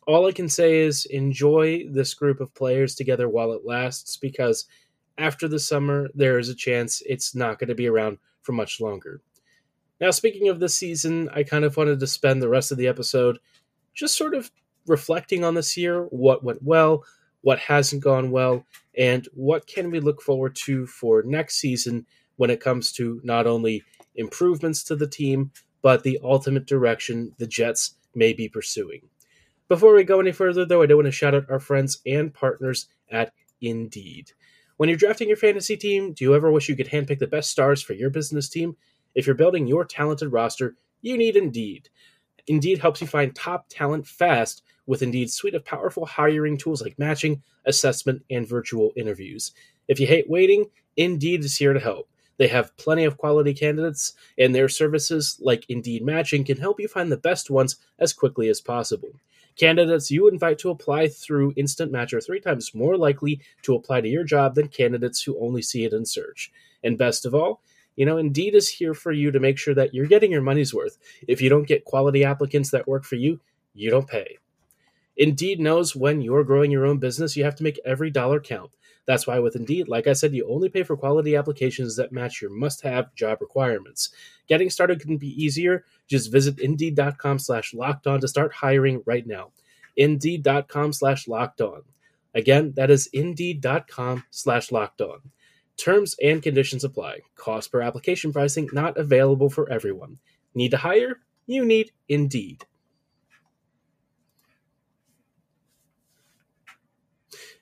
all 0.08 0.28
I 0.28 0.32
can 0.32 0.50
say 0.50 0.80
is 0.80 1.06
enjoy 1.06 1.88
this 1.90 2.14
group 2.14 2.40
of 2.40 2.54
players 2.54 2.94
together 2.94 3.28
while 3.28 3.54
it 3.54 3.66
lasts 3.66 4.18
because 4.18 4.66
after 5.18 5.48
the 5.48 5.60
summer, 5.60 6.10
there 6.14 6.38
is 6.38 6.50
a 6.50 6.56
chance 6.56 7.02
it's 7.06 7.34
not 7.34 7.58
going 7.58 7.70
to 7.70 7.76
be 7.76 7.88
around 7.88 8.18
for 8.42 8.52
much 8.52 8.82
longer. 8.82 9.22
Now, 10.02 10.12
speaking 10.12 10.50
of 10.50 10.60
this 10.60 10.76
season, 10.76 11.30
I 11.34 11.44
kind 11.44 11.64
of 11.64 11.78
wanted 11.78 12.02
to 12.02 12.08
spend 12.08 12.42
the 12.42 12.50
rest 12.50 12.72
of 12.72 12.78
the 12.78 12.88
episode 12.88 13.40
just 13.94 14.18
sort 14.18 14.36
of 14.36 14.52
reflecting 14.88 15.44
on 15.44 15.54
this 15.54 15.76
year 15.78 16.04
what 16.06 16.44
went 16.44 16.62
well, 16.64 17.04
what 17.42 17.60
hasn't 17.60 18.04
gone 18.04 18.32
well, 18.32 18.66
and 18.98 19.28
what 19.34 19.68
can 19.68 19.92
we 19.92 20.00
look 20.00 20.22
forward 20.22 20.56
to 20.56 20.86
for 20.88 21.24
next 21.24 21.58
season 21.58 22.06
when 22.38 22.50
it 22.50 22.60
comes 22.60 22.92
to 22.94 23.22
not 23.24 23.48
only 23.48 23.84
improvements 24.16 24.84
to 24.84 24.96
the 24.96 25.08
team, 25.08 25.52
but 25.82 26.04
the 26.04 26.20
ultimate 26.24 26.66
direction 26.66 27.32
the 27.38 27.48
Jets 27.48 27.96
may 28.16 28.34
be 28.34 28.50
pursuing. 28.50 29.02
Before 29.68 29.94
we 29.94 30.04
go 30.04 30.20
any 30.20 30.32
further, 30.32 30.66
though, 30.66 30.82
I 30.82 30.86
do 30.86 30.96
want 30.96 31.06
to 31.06 31.12
shout 31.12 31.36
out 31.36 31.50
our 31.50 31.60
friends 31.60 32.02
and 32.06 32.34
partners 32.34 32.88
at 33.12 33.34
Indeed. 33.62 34.32
When 34.78 34.90
you're 34.90 34.98
drafting 34.98 35.28
your 35.28 35.38
fantasy 35.38 35.78
team, 35.78 36.14
do 36.14 36.24
you 36.24 36.36
ever 36.36 36.52
wish 36.52 36.68
you 36.68 36.76
could 36.76 36.90
handpick 36.90 37.20
the 37.20 37.28
best 37.28 37.50
stars 37.50 37.82
for 37.82 37.94
your 37.94 38.10
business 38.10 38.50
team? 38.50 38.76
If 39.16 39.26
you're 39.26 39.36
building 39.36 39.68
your 39.68 39.86
talented 39.86 40.32
roster, 40.32 40.76
you 41.02 41.18
need 41.18 41.36
Indeed. 41.36 41.90
Indeed 42.48 42.80
helps 42.80 43.02
you 43.02 43.08
find 43.08 43.34
top 43.34 43.66
talent 43.70 44.06
fast 44.06 44.64
with 44.88 45.02
Indeed's 45.02 45.34
suite 45.34 45.56
of 45.56 45.66
powerful 45.66 46.06
hiring 46.06 46.58
tools 46.58 46.82
like 46.82 47.00
matching, 47.00 47.42
assessment, 47.66 48.24
and 48.30 48.48
virtual 48.48 48.92
interviews. 48.96 49.52
If 49.88 50.00
you 50.00 50.08
hate 50.08 50.30
waiting, 50.30 50.66
Indeed 50.98 51.44
is 51.44 51.58
here 51.58 51.74
to 51.74 51.80
help. 51.80 52.10
They 52.38 52.48
have 52.48 52.76
plenty 52.78 53.06
of 53.06 53.18
quality 53.18 53.54
candidates, 53.54 54.14
and 54.38 54.54
their 54.54 54.68
services, 54.68 55.40
like 55.42 55.70
Indeed 55.70 56.04
Matching, 56.04 56.44
can 56.44 56.58
help 56.58 56.80
you 56.80 56.88
find 56.88 57.12
the 57.12 57.18
best 57.18 57.50
ones 57.50 57.78
as 58.00 58.14
quickly 58.14 58.50
as 58.50 58.60
possible. 58.60 59.10
Candidates 59.58 60.12
you 60.12 60.28
invite 60.28 60.60
to 60.60 60.70
apply 60.70 61.08
through 61.08 61.54
Instant 61.56 61.92
Match 61.92 62.14
are 62.14 62.20
three 62.20 62.42
times 62.42 62.76
more 62.76 62.98
likely 62.98 63.40
to 63.62 63.76
apply 63.76 64.02
to 64.02 64.10
your 64.10 64.26
job 64.26 64.54
than 64.54 64.68
candidates 64.68 65.22
who 65.22 65.40
only 65.40 65.62
see 65.62 65.86
it 65.86 65.94
in 65.94 66.06
search. 66.06 66.52
And 66.84 66.98
best 66.98 67.26
of 67.26 67.34
all, 67.34 67.62
you 67.96 68.06
know, 68.06 68.18
Indeed 68.18 68.54
is 68.54 68.68
here 68.68 68.94
for 68.94 69.14
you 69.14 69.32
to 69.32 69.40
make 69.40 69.58
sure 69.58 69.74
that 69.74 69.94
you're 69.94 70.08
getting 70.08 70.32
your 70.32 70.42
money's 70.42 70.74
worth. 70.74 70.98
If 71.30 71.42
you 71.42 71.50
don't 71.50 71.68
get 71.68 71.86
quality 71.86 72.26
applicants 72.26 72.70
that 72.72 72.88
work 72.88 73.06
for 73.06 73.16
you, 73.16 73.40
you 73.74 73.90
don't 73.90 74.08
pay. 74.08 74.38
Indeed 75.18 75.60
knows 75.60 75.96
when 75.96 76.22
you're 76.22 76.44
growing 76.44 76.72
your 76.72 76.86
own 76.86 76.98
business, 76.98 77.36
you 77.38 77.44
have 77.44 77.56
to 77.56 77.64
make 77.64 77.80
every 77.86 78.10
dollar 78.10 78.40
count. 78.40 78.72
That's 79.06 79.28
why 79.28 79.40
with 79.40 79.56
Indeed, 79.56 79.88
like 79.88 80.08
I 80.08 80.14
said, 80.14 80.34
you 80.34 80.48
only 80.50 80.70
pay 80.70 80.84
for 80.84 80.98
quality 80.98 81.36
applications 81.36 81.96
that 81.96 82.12
match 82.12 82.42
your 82.42 82.52
must-have 82.52 83.14
job 83.14 83.40
requirements. 83.40 84.10
Getting 84.48 84.70
started 84.70 85.00
can 85.00 85.18
be 85.18 85.44
easier. 85.44 85.86
Just 86.08 86.32
visit 86.32 86.60
Indeed.com 86.60 87.40
slash 87.40 87.74
locked 87.74 88.08
on 88.08 88.20
to 88.22 88.28
start 88.28 88.54
hiring 88.54 89.04
right 89.06 89.26
now. 89.26 89.52
Indeed.com 89.96 90.92
slash 90.94 91.28
locked 91.28 91.62
on. 91.62 91.84
Again, 92.34 92.74
that 92.76 92.90
is 92.90 93.08
Indeed.com 93.14 94.24
slash 94.32 94.72
locked 94.72 95.02
on. 95.02 95.20
Terms 95.78 96.16
and 96.22 96.42
conditions 96.42 96.84
apply. 96.84 97.20
Cost 97.36 97.72
per 97.72 97.82
application 97.82 98.34
pricing 98.34 98.70
not 98.74 98.98
available 98.98 99.50
for 99.50 99.70
everyone. 99.70 100.18
Need 100.54 100.72
to 100.72 100.78
hire? 100.78 101.20
You 101.46 101.64
need 101.64 101.92
Indeed. 102.10 102.66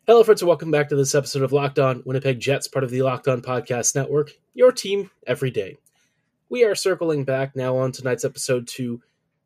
Hello, 0.06 0.22
friends, 0.22 0.42
and 0.42 0.50
welcome 0.50 0.70
back 0.70 0.90
to 0.90 0.98
this 0.98 1.16
episode 1.16 1.44
of 1.44 1.54
Locked 1.54 1.80
On 1.80 2.04
Winnipeg 2.06 2.38
Jets, 2.38 2.68
part 2.68 2.84
of 2.84 2.90
the 2.90 3.02
Locked 3.02 3.30
On 3.30 3.42
Podcast 3.42 3.96
Network, 3.96 4.32
your 4.54 4.74
team 4.74 5.10
every 5.28 5.50
day. 5.50 5.78
We 6.50 6.66
are 6.66 6.76
circling 6.76 7.24
back 7.24 7.56
now 7.56 7.78
on 7.78 7.94
tonight's 7.94 8.26
episode 8.26 8.68
to 8.68 9.02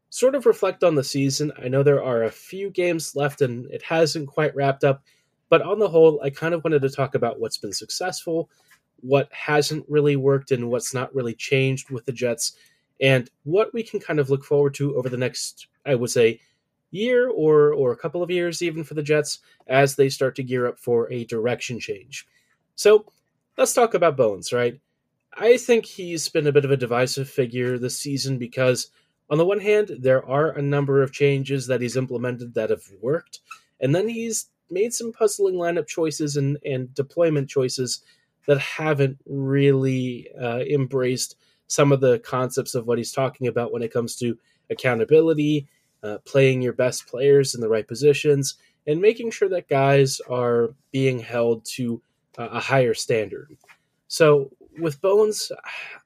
sort 0.10 0.34
of 0.34 0.48
reflect 0.48 0.84
on 0.84 0.96
the 0.96 1.04
season. 1.04 1.52
I 1.64 1.68
know 1.68 1.84
there 1.84 2.04
are 2.04 2.24
a 2.24 2.32
few 2.32 2.72
games 2.72 3.16
left 3.16 3.44
and 3.44 3.70
it 3.70 3.84
hasn't 3.84 4.30
quite 4.30 4.56
wrapped 4.56 4.84
up, 4.84 5.04
but 5.50 5.62
on 5.62 5.78
the 5.78 5.88
whole, 5.88 6.20
I 6.24 6.32
kind 6.32 6.56
of 6.56 6.64
wanted 6.64 6.82
to 6.82 6.90
talk 6.90 7.14
about 7.14 7.40
what's 7.40 7.60
been 7.60 7.72
successful, 7.72 8.50
what 9.02 9.32
hasn't 9.32 9.86
really 9.88 10.16
worked, 10.16 10.50
and 10.50 10.72
what's 10.72 10.92
not 10.92 11.14
really 11.14 11.36
changed 11.36 11.92
with 11.92 12.06
the 12.06 12.12
Jets, 12.12 12.54
and 13.00 13.30
what 13.44 13.72
we 13.76 13.84
can 13.84 14.00
kind 14.00 14.20
of 14.20 14.32
look 14.32 14.44
forward 14.44 14.74
to 14.74 14.98
over 14.98 15.08
the 15.08 15.18
next, 15.18 15.68
I 15.86 15.94
would 15.94 16.10
say, 16.10 16.40
year 16.92 17.30
or 17.30 17.74
or 17.74 17.92
a 17.92 17.98
couple 17.98 18.24
of 18.24 18.32
years 18.32 18.62
even 18.62 18.84
for 18.84 18.94
the 18.94 19.04
Jets 19.04 19.40
as 19.68 19.96
they 19.96 20.10
start 20.10 20.36
to 20.36 20.44
gear 20.44 20.68
up 20.68 20.80
for 20.80 21.12
a 21.12 21.26
direction 21.26 21.80
change. 21.80 22.26
So 22.76 23.06
let's 23.58 23.74
talk 23.74 23.94
about 23.94 24.18
Bones, 24.18 24.54
right? 24.54 24.80
I 25.34 25.58
think 25.58 25.86
he's 25.86 26.30
been 26.30 26.48
a 26.48 26.52
bit 26.52 26.66
of 26.66 26.72
a 26.72 26.78
divisive 26.78 27.30
figure 27.30 27.78
this 27.78 27.98
season 27.98 28.38
because 28.38 28.90
on 29.30 29.38
the 29.38 29.46
one 29.46 29.60
hand, 29.60 29.92
there 30.00 30.26
are 30.26 30.52
a 30.52 30.62
number 30.62 31.02
of 31.04 31.12
changes 31.12 31.68
that 31.68 31.82
he's 31.82 31.98
implemented 31.98 32.54
that 32.54 32.70
have 32.70 32.84
worked, 33.02 33.42
and 33.80 33.94
then 33.94 34.08
he's 34.08 34.48
made 34.70 34.94
some 34.94 35.12
puzzling 35.12 35.56
lineup 35.56 35.88
choices 35.88 36.38
and, 36.38 36.58
and 36.66 36.94
deployment 36.94 37.50
choices 37.50 38.02
that 38.48 38.60
haven't 38.60 39.18
really 39.26 40.30
uh, 40.42 40.60
embraced 40.60 41.36
some 41.68 41.92
of 41.92 42.00
the 42.00 42.20
concepts 42.20 42.76
of 42.76 42.88
what 42.88 42.98
he's 42.98 43.12
talking 43.12 43.48
about 43.48 43.72
when 43.72 43.82
it 43.82 43.92
comes 43.92 44.16
to 44.16 44.38
accountability 44.70 45.68
uh, 46.04 46.18
playing 46.26 46.62
your 46.62 46.74
best 46.74 47.08
players 47.08 47.56
in 47.56 47.62
the 47.62 47.70
right 47.70 47.88
positions, 47.88 48.56
and 48.86 49.02
making 49.02 49.32
sure 49.32 49.50
that 49.50 49.68
guys 49.70 50.20
are 50.30 50.74
being 50.92 51.20
held 51.20 51.66
to 51.66 52.02
uh, 52.38 52.50
a 52.52 52.60
higher 52.60 52.94
standard. 52.94 53.58
So 54.08 54.52
with 54.80 55.02
Bones, 55.02 55.52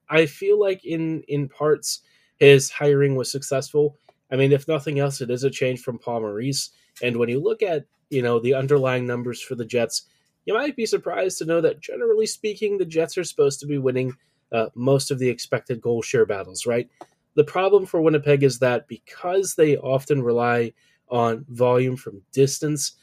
I 0.10 0.26
feel 0.26 0.60
like 0.60 0.86
in 0.86 1.24
in 1.28 1.50
parts 1.50 2.02
his 2.38 2.72
hiring 2.72 3.16
was 3.16 3.32
successful. 3.32 3.98
I 4.32 4.36
mean, 4.36 4.52
if 4.52 4.68
nothing 4.68 5.00
else, 5.00 5.22
it 5.22 5.30
is 5.30 5.44
a 5.44 5.50
change 5.50 5.82
from 5.82 6.00
Paul 6.00 6.22
Maurice. 6.22 6.72
And 7.04 7.18
when 7.18 7.30
you 7.30 7.40
look 7.40 7.62
at 7.62 7.86
you 8.12 8.22
know, 8.22 8.40
the 8.40 8.54
underlying 8.54 9.08
numbers 9.08 9.42
for 9.42 9.56
the 9.56 9.66
Jets, 9.66 10.04
you 10.46 10.54
might 10.54 10.76
be 10.76 10.86
surprised 10.86 11.38
to 11.40 11.46
know 11.46 11.62
that 11.62 11.80
generally 11.80 12.26
speaking, 12.28 12.78
the 12.78 12.86
Jets 12.86 13.18
are 13.18 13.24
supposed 13.24 13.60
to 13.62 13.66
be 13.66 13.78
winning 13.78 14.14
uh, 14.52 14.68
most 14.76 15.10
of 15.12 15.18
the 15.18 15.30
expected 15.30 15.82
goal 15.82 16.02
share 16.02 16.26
battles, 16.26 16.66
right? 16.66 16.90
The 17.36 17.44
problem 17.44 17.86
for 17.86 18.02
Winnipeg 18.02 18.44
is 18.44 18.60
that 18.60 18.88
because 18.88 19.56
they 19.56 19.78
often 19.78 20.22
rely 20.22 20.74
on 21.10 21.46
volume 21.50 21.96
from 21.96 22.22
distance, 22.32 22.94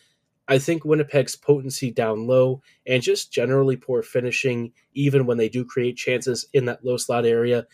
I 0.48 0.58
think 0.58 0.84
Winnipeg's 0.84 1.36
potency 1.36 1.90
down 1.90 2.26
low 2.26 2.62
and 2.86 3.02
just 3.02 3.32
generally 3.32 3.76
poor 3.76 4.02
finishing, 4.02 4.72
even 4.94 5.26
when 5.26 5.36
they 5.36 5.48
do 5.48 5.64
create 5.64 5.96
chances 5.96 6.46
in 6.54 6.64
that 6.66 6.84
low 6.84 6.96
slot 6.96 7.26
area, 7.26 7.66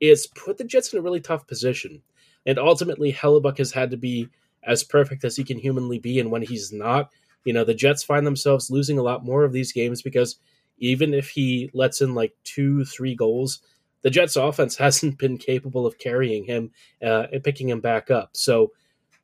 is 0.00 0.28
put 0.28 0.56
the 0.56 0.64
Jets 0.64 0.92
in 0.92 0.98
a 0.98 1.02
really 1.02 1.20
tough 1.20 1.46
position. 1.46 2.02
And 2.46 2.58
ultimately, 2.58 3.12
Hellebuyck 3.12 3.58
has 3.58 3.72
had 3.72 3.90
to 3.90 3.96
be 3.96 4.28
as 4.64 4.84
perfect 4.84 5.24
as 5.24 5.36
he 5.36 5.44
can 5.44 5.58
humanly 5.58 5.98
be. 5.98 6.20
And 6.20 6.30
when 6.30 6.42
he's 6.42 6.72
not, 6.72 7.10
you 7.44 7.52
know, 7.52 7.64
the 7.64 7.74
Jets 7.74 8.02
find 8.02 8.26
themselves 8.26 8.70
losing 8.70 8.98
a 8.98 9.02
lot 9.02 9.24
more 9.24 9.44
of 9.44 9.52
these 9.52 9.72
games 9.72 10.02
because 10.02 10.36
even 10.78 11.12
if 11.12 11.28
he 11.28 11.70
lets 11.74 12.00
in 12.00 12.14
like 12.14 12.34
two, 12.44 12.84
three 12.84 13.14
goals, 13.14 13.60
the 14.02 14.10
Jets 14.10 14.36
offense 14.36 14.76
hasn't 14.78 15.18
been 15.18 15.38
capable 15.38 15.86
of 15.86 15.98
carrying 15.98 16.44
him 16.44 16.70
uh, 17.02 17.26
and 17.32 17.44
picking 17.44 17.68
him 17.68 17.80
back 17.80 18.10
up. 18.10 18.30
So 18.32 18.72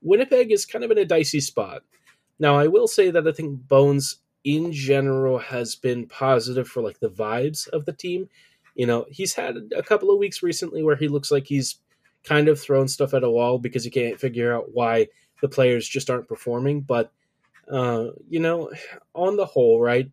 Winnipeg 0.02 0.52
is 0.52 0.66
kind 0.66 0.84
of 0.84 0.90
in 0.90 0.98
a 0.98 1.04
dicey 1.04 1.40
spot. 1.40 1.82
Now, 2.38 2.56
I 2.56 2.66
will 2.66 2.88
say 2.88 3.10
that 3.10 3.26
I 3.26 3.32
think 3.32 3.66
Bones 3.66 4.18
in 4.44 4.72
general 4.72 5.38
has 5.38 5.74
been 5.74 6.06
positive 6.06 6.68
for 6.68 6.82
like 6.82 7.00
the 7.00 7.10
vibes 7.10 7.66
of 7.68 7.84
the 7.84 7.92
team. 7.92 8.28
You 8.74 8.86
know, 8.86 9.06
he's 9.08 9.34
had 9.34 9.56
a 9.74 9.82
couple 9.82 10.10
of 10.10 10.18
weeks 10.18 10.42
recently 10.42 10.82
where 10.82 10.96
he 10.96 11.08
looks 11.08 11.30
like 11.30 11.46
he's 11.46 11.80
kind 12.24 12.48
of 12.48 12.60
thrown 12.60 12.88
stuff 12.88 13.14
at 13.14 13.24
a 13.24 13.30
wall 13.30 13.58
because 13.58 13.84
he 13.84 13.90
can't 13.90 14.20
figure 14.20 14.54
out 14.54 14.72
why 14.72 15.08
the 15.40 15.48
players 15.48 15.88
just 15.88 16.10
aren't 16.10 16.28
performing. 16.28 16.82
But, 16.82 17.10
uh, 17.70 18.08
you 18.28 18.38
know, 18.38 18.70
on 19.14 19.36
the 19.36 19.46
whole, 19.46 19.80
right, 19.80 20.10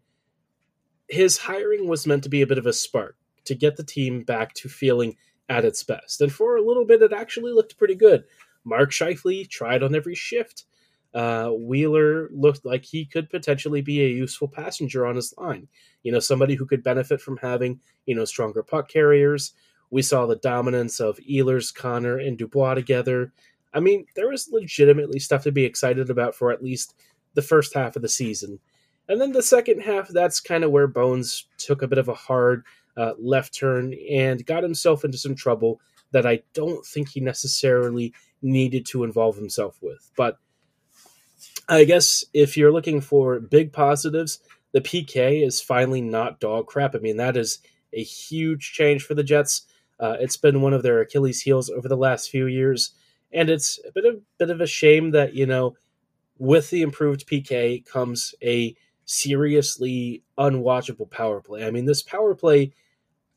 his 1.10 1.38
hiring 1.38 1.88
was 1.88 2.08
meant 2.08 2.24
to 2.24 2.30
be 2.30 2.42
a 2.42 2.48
bit 2.48 2.58
of 2.58 2.66
a 2.66 2.74
spark 2.74 3.18
to 3.46 3.56
get 3.56 3.76
the 3.76 3.84
team 3.84 4.24
back 4.24 4.54
to 4.56 4.70
feeling 4.70 5.16
at 5.50 5.66
its 5.66 5.84
best. 5.84 6.22
And 6.22 6.32
for 6.32 6.56
a 6.56 6.62
little 6.62 6.86
bit, 6.86 7.02
it 7.02 7.14
actually 7.14 7.52
looked 7.52 7.78
pretty 7.78 7.96
good. 7.96 8.24
Mark 8.64 8.92
Scheifele 8.92 9.50
tried 9.50 9.84
on 9.84 9.96
every 9.96 10.16
shift. 10.16 10.66
Uh, 11.14 11.50
Wheeler 11.50 12.30
looked 12.32 12.66
like 12.66 12.84
he 12.84 13.06
could 13.06 13.30
potentially 13.30 13.82
be 13.82 14.02
a 14.02 14.10
useful 14.10 14.48
passenger 14.48 15.06
on 15.06 15.16
his 15.16 15.34
line. 15.38 15.68
You 16.02 16.12
know, 16.12 16.20
somebody 16.20 16.56
who 16.56 16.66
could 16.66 16.84
benefit 16.84 17.22
from 17.22 17.38
having, 17.38 17.80
you 18.06 18.16
know, 18.16 18.26
stronger 18.26 18.64
puck 18.64 18.90
carriers. 18.90 19.54
We 19.92 20.02
saw 20.02 20.26
the 20.26 20.38
dominance 20.38 21.00
of 21.00 21.20
Ehlers, 21.30 21.74
Connor, 21.74 22.18
and 22.18 22.38
Dubois 22.38 22.74
together. 22.74 23.32
I 23.74 23.80
mean, 23.80 24.06
there 24.16 24.30
was 24.30 24.50
legitimately 24.52 25.20
stuff 25.20 25.44
to 25.44 25.52
be 25.52 25.66
excited 25.66 26.10
about 26.10 26.36
for 26.36 26.52
at 26.52 26.64
least 26.64 26.96
the 27.36 27.42
first 27.42 27.74
half 27.74 27.96
of 27.96 28.02
the 28.02 28.10
season. 28.10 28.60
And 29.08 29.20
then 29.20 29.34
the 29.34 29.44
second 29.44 29.82
half, 29.82 30.08
that's 30.08 30.40
kind 30.40 30.64
of 30.64 30.72
where 30.72 30.88
Bones 30.88 31.48
took 31.58 31.82
a 31.82 31.88
bit 31.88 31.98
of 31.98 32.08
a 32.08 32.14
hard 32.14 32.64
uh, 32.98 33.14
left 33.20 33.54
turn 33.54 33.94
and 34.10 34.46
got 34.46 34.64
himself 34.64 35.04
into 35.04 35.18
some 35.18 35.36
trouble 35.36 35.80
that 36.12 36.26
I 36.26 36.42
don't 36.54 36.86
think 36.86 37.10
he 37.10 37.20
necessarily 37.20 38.14
needed 38.42 38.86
to 38.88 39.04
involve 39.04 39.36
himself 39.36 39.78
with. 39.82 40.12
But 40.16 40.38
I 41.68 41.86
guess 41.86 42.24
if 42.34 42.58
you're 42.58 42.72
looking 42.72 43.02
for 43.02 43.40
big 43.40 43.74
positives, 43.74 44.40
the 44.74 44.82
PK 44.82 45.46
is 45.46 45.62
finally 45.62 46.02
not 46.02 46.40
dog 46.40 46.68
crap. 46.68 46.96
I 46.96 47.00
mean, 47.00 47.18
that 47.18 47.38
is 47.38 47.60
a 47.94 48.04
huge 48.04 48.74
change 48.74 49.04
for 49.04 49.14
the 49.14 49.24
Jets. 49.24 49.64
Uh, 50.00 50.18
it's 50.20 50.38
been 50.38 50.62
one 50.62 50.74
of 50.74 50.84
their 50.84 51.00
Achilles' 51.00 51.42
heels 51.42 51.70
over 51.70 51.88
the 51.88 51.96
last 51.96 52.30
few 52.30 52.48
years, 52.48 52.94
and 53.32 53.50
it's 53.50 53.80
a 53.88 53.92
bit 53.92 54.06
of 54.06 54.22
bit 54.38 54.50
of 54.50 54.60
a 54.60 54.68
shame 54.68 55.12
that 55.12 55.34
you 55.34 55.46
know, 55.46 55.76
with 56.38 56.70
the 56.70 56.82
improved 56.82 57.28
PK 57.28 57.86
comes 57.86 58.34
a 58.44 58.76
seriously 59.06 60.24
unwatchable 60.38 61.10
power 61.10 61.42
play. 61.42 61.66
I 61.66 61.72
mean, 61.72 61.86
this 61.86 62.02
power 62.02 62.36
play, 62.36 62.74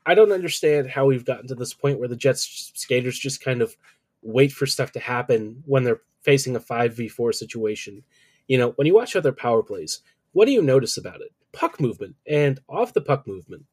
I 0.07 0.15
don't 0.15 0.33
understand 0.33 0.89
how 0.89 1.07
we've 1.07 1.25
gotten 1.25 1.49
to 1.49 1.55
this 1.57 1.75
point 1.75 1.99
where 1.99 2.09
the 2.09 2.17
Jets 2.17 2.71
skaters 2.75 3.19
just 3.19 3.43
kind 3.43 3.61
of 3.61 3.77
wait 4.23 4.53
for 4.53 4.65
stuff 4.65 4.93
to 4.93 5.01
happen 5.01 5.63
when 5.67 5.83
they're 5.83 6.03
facing 6.23 6.55
a 6.57 6.61
5v4 6.61 7.35
situation. 7.35 8.05
You 8.47 8.59
know, 8.59 8.71
when 8.77 8.87
you 8.87 8.95
watch 8.95 9.17
other 9.17 9.33
power 9.33 9.63
plays, 9.63 10.01
what 10.33 10.47
do 10.47 10.53
you 10.53 10.63
notice 10.63 10.97
about 10.97 11.21
it? 11.21 11.33
Puck 11.53 11.81
movement 11.81 12.15
and 12.27 12.61
off 12.69 12.93
the 12.93 13.01
puck 13.01 13.27
movement, 13.27 13.65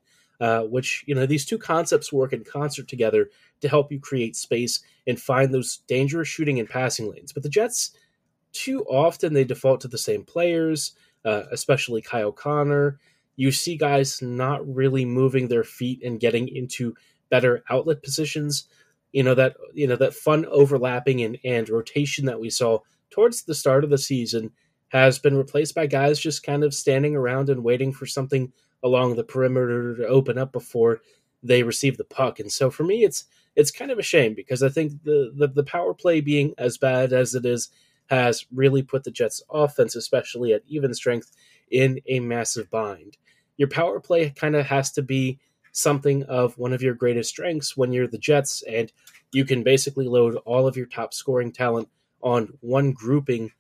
uh, 0.41 0.61
which, 0.61 1.03
you 1.05 1.13
know, 1.13 1.27
these 1.27 1.45
two 1.45 1.59
concepts 1.59 2.11
work 2.11 2.33
in 2.33 2.43
concert 2.43 2.87
together 2.87 3.29
to 3.61 3.69
help 3.69 3.91
you 3.91 3.99
create 3.99 4.35
space 4.35 4.81
and 5.05 5.21
find 5.21 5.53
those 5.53 5.77
dangerous 5.87 6.27
shooting 6.27 6.59
and 6.59 6.69
passing 6.69 7.11
lanes. 7.11 7.31
But 7.31 7.43
the 7.43 7.49
Jets, 7.49 7.91
too 8.53 8.83
often, 8.85 9.33
they 9.33 9.43
default 9.43 9.81
to 9.81 9.87
the 9.87 9.97
same 9.97 10.23
players, 10.23 10.93
uh, 11.25 11.43
especially 11.51 12.01
Kyle 12.01 12.31
Connor. 12.31 12.99
You 13.35 13.51
see 13.51 13.77
guys 13.77 14.21
not 14.21 14.67
really 14.67 15.05
moving 15.05 15.47
their 15.47 15.63
feet 15.63 16.03
and 16.03 16.19
getting 16.19 16.47
into 16.47 16.95
better 17.29 17.63
outlet 17.69 18.03
positions 18.03 18.67
you 19.13 19.23
know 19.23 19.35
that 19.35 19.55
you 19.73 19.87
know 19.87 19.95
that 19.95 20.13
fun 20.13 20.45
overlapping 20.47 21.21
and, 21.21 21.37
and 21.45 21.69
rotation 21.69 22.25
that 22.25 22.39
we 22.39 22.49
saw 22.49 22.79
towards 23.09 23.43
the 23.43 23.55
start 23.55 23.83
of 23.83 23.89
the 23.89 23.97
season 23.97 24.51
has 24.89 25.17
been 25.17 25.37
replaced 25.37 25.73
by 25.73 25.87
guys 25.87 26.19
just 26.19 26.43
kind 26.43 26.63
of 26.63 26.73
standing 26.73 27.15
around 27.15 27.49
and 27.49 27.63
waiting 27.63 27.93
for 27.93 28.05
something 28.05 28.51
along 28.83 29.15
the 29.15 29.23
perimeter 29.23 29.95
to 29.95 30.05
open 30.07 30.37
up 30.37 30.51
before 30.51 30.99
they 31.41 31.63
receive 31.63 31.97
the 31.97 32.03
puck. 32.03 32.39
And 32.39 32.51
so 32.51 32.69
for 32.69 32.83
me, 32.83 33.03
it's 33.03 33.25
it's 33.55 33.71
kind 33.71 33.91
of 33.91 33.99
a 33.99 34.03
shame 34.03 34.33
because 34.33 34.63
I 34.63 34.69
think 34.69 35.03
the, 35.03 35.31
the, 35.35 35.47
the 35.47 35.63
power 35.63 35.93
play 35.93 36.21
being 36.21 36.53
as 36.57 36.77
bad 36.77 37.13
as 37.13 37.35
it 37.35 37.45
is 37.45 37.69
has 38.07 38.45
really 38.51 38.81
put 38.81 39.03
the 39.03 39.11
Jets' 39.11 39.43
offense, 39.51 39.95
especially 39.95 40.53
at 40.53 40.63
even 40.67 40.93
strength, 40.93 41.31
in 41.73 41.99
a 42.07 42.19
massive 42.21 42.69
bind. 42.69 43.17
Your 43.57 43.67
power 43.67 43.99
play 43.99 44.29
kind 44.29 44.55
of 44.55 44.65
has 44.67 44.91
to 44.93 45.01
be 45.01 45.39
something 45.73 46.23
of 46.23 46.57
one 46.57 46.71
of 46.71 46.83
your 46.83 46.93
greatest 46.93 47.31
strengths 47.31 47.75
when 47.75 47.91
you're 47.91 48.07
the 48.07 48.17
Jets, 48.17 48.63
and 48.69 48.91
you 49.33 49.43
can 49.43 49.63
basically 49.63 50.07
load 50.07 50.35
all 50.45 50.67
of 50.67 50.77
your 50.77 50.85
top 50.85 51.13
scoring 51.13 51.51
talent 51.51 51.89
on 52.21 52.57
one 52.61 52.91
grouping 52.91 53.51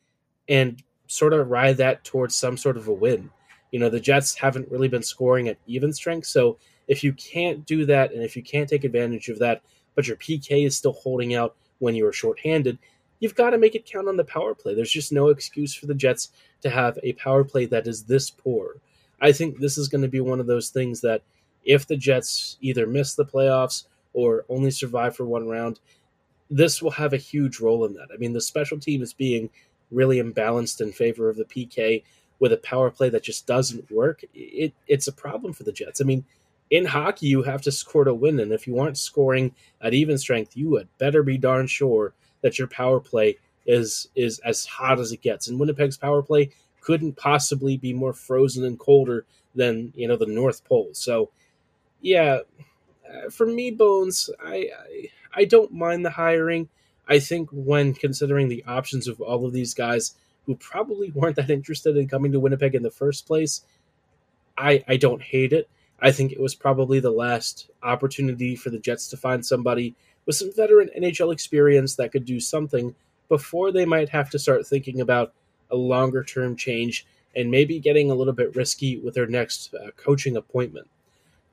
and 0.47 0.81
sort 1.07 1.33
of 1.33 1.49
ride 1.49 1.77
that 1.77 2.03
towards 2.03 2.35
some 2.35 2.55
sort 2.55 2.77
of 2.77 2.87
a 2.87 2.93
win. 2.93 3.29
You 3.71 3.79
know, 3.79 3.89
the 3.89 3.99
Jets 3.99 4.35
haven't 4.35 4.69
really 4.71 4.87
been 4.87 5.03
scoring 5.03 5.47
at 5.47 5.57
even 5.65 5.91
strength, 5.91 6.27
so 6.27 6.59
if 6.87 7.03
you 7.03 7.13
can't 7.13 7.65
do 7.65 7.85
that 7.87 8.13
and 8.13 8.23
if 8.23 8.35
you 8.35 8.43
can't 8.43 8.69
take 8.69 8.83
advantage 8.83 9.29
of 9.29 9.39
that, 9.39 9.63
but 9.95 10.07
your 10.07 10.17
PK 10.17 10.65
is 10.65 10.77
still 10.77 10.93
holding 10.93 11.33
out 11.33 11.55
when 11.79 11.95
you 11.95 12.05
are 12.05 12.13
shorthanded, 12.13 12.77
you've 13.23 13.35
got 13.35 13.51
to 13.51 13.57
make 13.57 13.73
it 13.73 13.85
count 13.85 14.09
on 14.09 14.17
the 14.17 14.23
power 14.25 14.53
play. 14.53 14.75
There's 14.75 14.91
just 14.91 15.13
no 15.13 15.29
excuse 15.29 15.73
for 15.73 15.85
the 15.85 15.95
Jets 15.95 16.31
to 16.59 16.69
have 16.69 16.99
a 17.03 17.13
power 17.13 17.45
play 17.45 17.65
that 17.67 17.87
is 17.87 18.03
this 18.03 18.29
poor. 18.29 18.75
I 19.21 19.31
think 19.31 19.59
this 19.59 19.77
is 19.77 19.87
going 19.87 20.01
to 20.01 20.09
be 20.09 20.19
one 20.19 20.41
of 20.41 20.45
those 20.45 20.71
things 20.71 20.99
that 21.01 21.21
if 21.63 21.87
the 21.87 21.95
Jets 21.95 22.57
either 22.59 22.85
miss 22.85 23.15
the 23.15 23.23
playoffs 23.23 23.85
or 24.11 24.43
only 24.49 24.71
survive 24.71 25.15
for 25.15 25.23
one 25.23 25.47
round, 25.47 25.79
this 26.49 26.81
will 26.81 26.91
have 26.91 27.13
a 27.13 27.17
huge 27.17 27.61
role 27.61 27.85
in 27.85 27.93
that. 27.93 28.09
I 28.13 28.17
mean, 28.17 28.33
the 28.33 28.41
special 28.41 28.77
team 28.77 29.01
is 29.01 29.13
being 29.13 29.49
really 29.89 30.21
imbalanced 30.21 30.81
in 30.81 30.91
favor 30.91 31.29
of 31.29 31.37
the 31.37 31.45
PK 31.45 32.03
with 32.39 32.51
a 32.51 32.57
power 32.57 32.91
play 32.91 33.07
that 33.07 33.23
just 33.23 33.47
doesn't 33.47 33.89
work. 33.89 34.25
It 34.33 34.73
it's 34.87 35.07
a 35.07 35.13
problem 35.13 35.53
for 35.53 35.63
the 35.63 35.71
Jets. 35.71 36.01
I 36.01 36.03
mean, 36.03 36.25
in 36.71 36.83
hockey, 36.83 37.27
you 37.27 37.41
have 37.43 37.61
to 37.61 37.71
score 37.71 38.03
to 38.03 38.13
win, 38.13 38.41
and 38.41 38.51
if 38.51 38.67
you 38.67 38.79
aren't 38.79 38.97
scoring 38.97 39.55
at 39.79 39.93
even 39.93 40.17
strength, 40.17 40.57
you 40.57 40.75
had 40.75 40.89
better 40.97 41.23
be 41.23 41.37
darn 41.37 41.67
sure 41.67 42.13
that 42.43 42.59
your 42.59 42.67
power 42.67 42.99
play 42.99 43.37
is 43.65 44.09
is 44.15 44.39
as 44.39 44.65
hot 44.65 44.99
as 44.99 45.11
it 45.11 45.21
gets. 45.21 45.47
And 45.47 45.59
Winnipeg's 45.59 45.97
power 45.97 46.21
play 46.21 46.51
couldn't 46.81 47.17
possibly 47.17 47.77
be 47.77 47.93
more 47.93 48.13
frozen 48.13 48.65
and 48.65 48.77
colder 48.77 49.25
than 49.55 49.91
you 49.95 50.07
know 50.07 50.17
the 50.17 50.27
North 50.27 50.63
Pole. 50.65 50.89
So 50.93 51.31
yeah, 52.01 52.39
uh, 53.09 53.29
for 53.29 53.47
me, 53.47 53.71
Bones, 53.71 54.29
I, 54.43 54.69
I 54.77 55.09
I 55.35 55.45
don't 55.45 55.73
mind 55.73 56.05
the 56.05 56.11
hiring. 56.11 56.69
I 57.07 57.19
think 57.19 57.49
when 57.51 57.93
considering 57.93 58.47
the 58.47 58.63
options 58.65 59.07
of 59.07 59.19
all 59.19 59.45
of 59.45 59.53
these 59.53 59.73
guys 59.73 60.15
who 60.45 60.55
probably 60.55 61.11
weren't 61.15 61.37
that 61.37 61.49
interested 61.49 61.97
in 61.97 62.07
coming 62.07 62.31
to 62.33 62.39
Winnipeg 62.39 62.75
in 62.75 62.83
the 62.83 62.91
first 62.91 63.25
place, 63.25 63.61
I 64.57 64.83
I 64.87 64.97
don't 64.97 65.21
hate 65.21 65.53
it. 65.53 65.69
I 66.01 66.11
think 66.11 66.31
it 66.31 66.39
was 66.39 66.55
probably 66.55 66.99
the 66.99 67.11
last 67.11 67.69
opportunity 67.81 68.55
for 68.55 68.69
the 68.69 68.79
Jets 68.79 69.07
to 69.09 69.17
find 69.17 69.45
somebody 69.45 69.95
with 70.25 70.35
some 70.35 70.51
veteran 70.53 70.89
NHL 70.97 71.33
experience 71.33 71.95
that 71.95 72.11
could 72.11 72.25
do 72.25 72.39
something 72.39 72.95
before 73.29 73.71
they 73.71 73.85
might 73.85 74.09
have 74.09 74.29
to 74.31 74.39
start 74.39 74.67
thinking 74.67 75.01
about 75.01 75.33
a 75.71 75.75
longer 75.75 76.23
term 76.23 76.55
change 76.55 77.05
and 77.35 77.49
maybe 77.49 77.79
getting 77.79 78.11
a 78.11 78.15
little 78.15 78.33
bit 78.33 78.55
risky 78.55 78.97
with 78.97 79.13
their 79.15 79.27
next 79.27 79.73
uh, 79.73 79.91
coaching 79.97 80.37
appointment. 80.37 80.87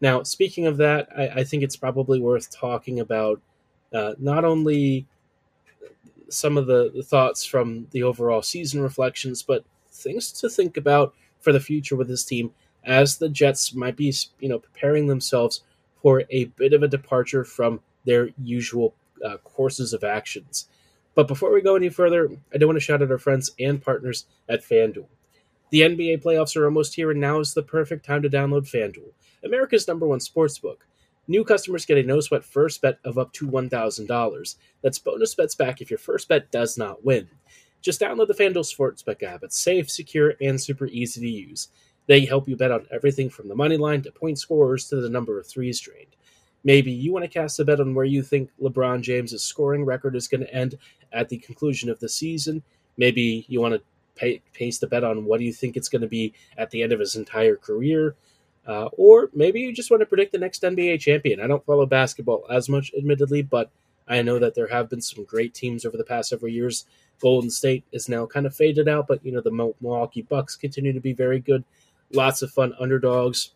Now, 0.00 0.22
speaking 0.22 0.66
of 0.66 0.76
that, 0.78 1.08
I, 1.16 1.28
I 1.28 1.44
think 1.44 1.62
it's 1.62 1.76
probably 1.76 2.20
worth 2.20 2.50
talking 2.50 3.00
about 3.00 3.40
uh, 3.92 4.14
not 4.18 4.44
only 4.44 5.06
some 6.28 6.56
of 6.56 6.66
the, 6.66 6.90
the 6.94 7.02
thoughts 7.02 7.44
from 7.44 7.88
the 7.90 8.02
overall 8.02 8.42
season 8.42 8.80
reflections, 8.80 9.42
but 9.42 9.64
things 9.90 10.32
to 10.32 10.48
think 10.48 10.76
about 10.76 11.14
for 11.40 11.52
the 11.52 11.60
future 11.60 11.96
with 11.96 12.08
this 12.08 12.24
team 12.24 12.52
as 12.84 13.18
the 13.18 13.28
Jets 13.28 13.74
might 13.74 13.96
be, 13.96 14.12
you 14.38 14.48
know, 14.48 14.58
preparing 14.58 15.06
themselves 15.06 15.62
for 16.02 16.24
a 16.30 16.44
bit 16.44 16.72
of 16.72 16.82
a 16.82 16.88
departure 16.88 17.44
from 17.44 17.80
their 18.04 18.30
usual 18.42 18.94
uh, 19.24 19.36
courses 19.38 19.92
of 19.92 20.04
actions. 20.04 20.68
But 21.14 21.28
before 21.28 21.52
we 21.52 21.60
go 21.60 21.76
any 21.76 21.88
further, 21.88 22.30
I 22.54 22.58
do 22.58 22.66
want 22.66 22.76
to 22.76 22.80
shout 22.80 23.02
out 23.02 23.10
our 23.10 23.18
friends 23.18 23.50
and 23.58 23.82
partners 23.82 24.26
at 24.48 24.62
FanDuel. 24.62 25.06
The 25.70 25.82
NBA 25.82 26.22
playoffs 26.22 26.56
are 26.56 26.64
almost 26.64 26.94
here, 26.94 27.10
and 27.10 27.20
now 27.20 27.38
is 27.40 27.54
the 27.54 27.62
perfect 27.62 28.04
time 28.04 28.22
to 28.22 28.30
download 28.30 28.70
FanDuel, 28.70 29.12
America's 29.44 29.86
number 29.86 30.06
one 30.06 30.18
sportsbook. 30.18 30.78
New 31.28 31.44
customers 31.44 31.84
get 31.84 31.98
a 31.98 32.02
no 32.02 32.20
sweat 32.20 32.44
first 32.44 32.80
bet 32.82 32.98
of 33.04 33.18
up 33.18 33.32
to 33.34 33.46
$1,000. 33.46 34.56
That's 34.82 34.98
bonus 34.98 35.34
bets 35.34 35.54
back 35.54 35.80
if 35.80 35.90
your 35.90 35.98
first 35.98 36.28
bet 36.28 36.50
does 36.50 36.76
not 36.76 37.04
win. 37.04 37.28
Just 37.82 38.00
download 38.00 38.26
the 38.26 38.34
FanDuel 38.34 38.66
Sportsbook 38.76 39.22
app. 39.22 39.42
It's 39.42 39.58
safe, 39.58 39.90
secure, 39.90 40.34
and 40.40 40.60
super 40.60 40.86
easy 40.86 41.20
to 41.20 41.28
use. 41.28 41.68
They 42.06 42.24
help 42.24 42.48
you 42.48 42.56
bet 42.56 42.72
on 42.72 42.86
everything 42.90 43.30
from 43.30 43.48
the 43.48 43.54
money 43.54 43.76
line 43.76 44.02
to 44.02 44.12
point 44.12 44.38
scorers 44.38 44.88
to 44.88 44.96
the 44.96 45.10
number 45.10 45.38
of 45.38 45.46
threes 45.46 45.80
drained. 45.80 46.16
Maybe 46.62 46.90
you 46.92 47.12
want 47.12 47.24
to 47.24 47.30
cast 47.30 47.60
a 47.60 47.64
bet 47.64 47.80
on 47.80 47.94
where 47.94 48.04
you 48.04 48.22
think 48.22 48.50
LeBron 48.60 49.02
James' 49.02 49.42
scoring 49.42 49.84
record 49.84 50.14
is 50.14 50.28
going 50.28 50.42
to 50.42 50.54
end 50.54 50.76
at 51.12 51.28
the 51.28 51.38
conclusion 51.38 51.88
of 51.88 52.00
the 52.00 52.08
season. 52.08 52.62
Maybe 52.96 53.46
you 53.48 53.60
want 53.60 53.74
to 53.74 53.82
pay, 54.14 54.42
pace 54.52 54.78
the 54.78 54.86
bet 54.86 55.04
on 55.04 55.24
what 55.24 55.38
do 55.38 55.44
you 55.44 55.52
think 55.52 55.76
it's 55.76 55.88
going 55.88 56.02
to 56.02 56.08
be 56.08 56.34
at 56.58 56.70
the 56.70 56.82
end 56.82 56.92
of 56.92 57.00
his 57.00 57.16
entire 57.16 57.56
career. 57.56 58.14
Uh, 58.66 58.88
or 58.92 59.30
maybe 59.34 59.60
you 59.60 59.72
just 59.72 59.90
want 59.90 60.00
to 60.00 60.06
predict 60.06 60.32
the 60.32 60.38
next 60.38 60.62
NBA 60.62 61.00
champion. 61.00 61.40
I 61.40 61.46
don't 61.46 61.64
follow 61.64 61.86
basketball 61.86 62.44
as 62.50 62.68
much, 62.68 62.92
admittedly, 62.96 63.42
but 63.42 63.70
I 64.06 64.22
know 64.22 64.38
that 64.38 64.54
there 64.54 64.66
have 64.66 64.90
been 64.90 65.00
some 65.00 65.24
great 65.24 65.54
teams 65.54 65.86
over 65.86 65.96
the 65.96 66.04
past 66.04 66.28
several 66.28 66.52
years. 66.52 66.84
Golden 67.20 67.50
State 67.50 67.84
is 67.92 68.08
now 68.08 68.26
kind 68.26 68.44
of 68.44 68.54
faded 68.54 68.88
out, 68.88 69.06
but 69.06 69.24
you 69.24 69.32
know 69.32 69.40
the 69.40 69.50
Milwaukee 69.50 70.22
Bucks 70.22 70.56
continue 70.56 70.92
to 70.92 71.00
be 71.00 71.12
very 71.12 71.38
good. 71.38 71.64
Lots 72.12 72.42
of 72.42 72.50
fun 72.50 72.74
underdogs, 72.80 73.52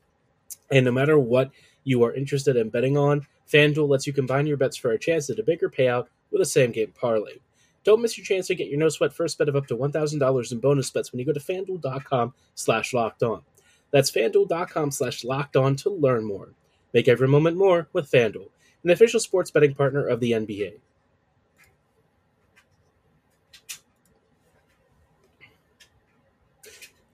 and 0.71 0.85
no 0.85 0.93
matter 0.93 1.19
what 1.19 1.51
you 1.85 2.05
are 2.05 2.15
interested 2.15 2.57
in 2.57 2.71
betting 2.71 2.97
on, 2.97 3.27
FanDuel 3.53 3.89
lets 3.89 4.07
you 4.07 4.13
combine 4.13 4.47
your 4.47 4.57
bets 4.57 4.77
for 4.77 4.93
a 4.93 4.99
chance 4.99 5.29
at 5.31 5.39
a 5.39 5.43
bigger 5.43 5.69
payout 5.69 6.07
with 6.31 6.41
a 6.41 6.47
same 6.47 6.73
game 6.73 6.93
parlay. 6.99 7.35
Don't 7.85 8.01
miss 8.01 8.17
your 8.17 8.25
chance 8.25 8.47
to 8.47 8.55
get 8.55 8.69
your 8.69 8.79
no 8.79 8.89
sweat 8.89 9.13
first 9.13 9.37
bet 9.39 9.49
of 9.49 9.57
up 9.57 9.67
to 9.67 9.77
$1,000 9.77 10.53
in 10.53 10.59
bonus 10.59 10.91
bets 10.91 11.13
when 11.13 11.19
you 11.19 11.27
go 11.27 11.33
to 11.33 11.41
fanduel.com 11.41 12.33
slash 12.55 12.95
locked 12.95 13.23
on. 13.23 13.43
That's 13.91 14.11
fanduel.com 14.11 14.91
slash 14.91 15.23
locked 15.23 15.57
on 15.57 15.77
to 15.77 15.91
learn 15.91 16.25
more. 16.25 16.49
Make 16.95 17.09
every 17.09 17.29
moment 17.29 17.57
more 17.57 17.89
with 17.93 18.11
FanDuel, 18.11 18.49
an 18.83 18.91
official 18.91 19.21
sports 19.21 19.51
betting 19.51 19.75
partner 19.75 20.07
of 20.07 20.21
the 20.21 20.33
NBA. 20.33 20.75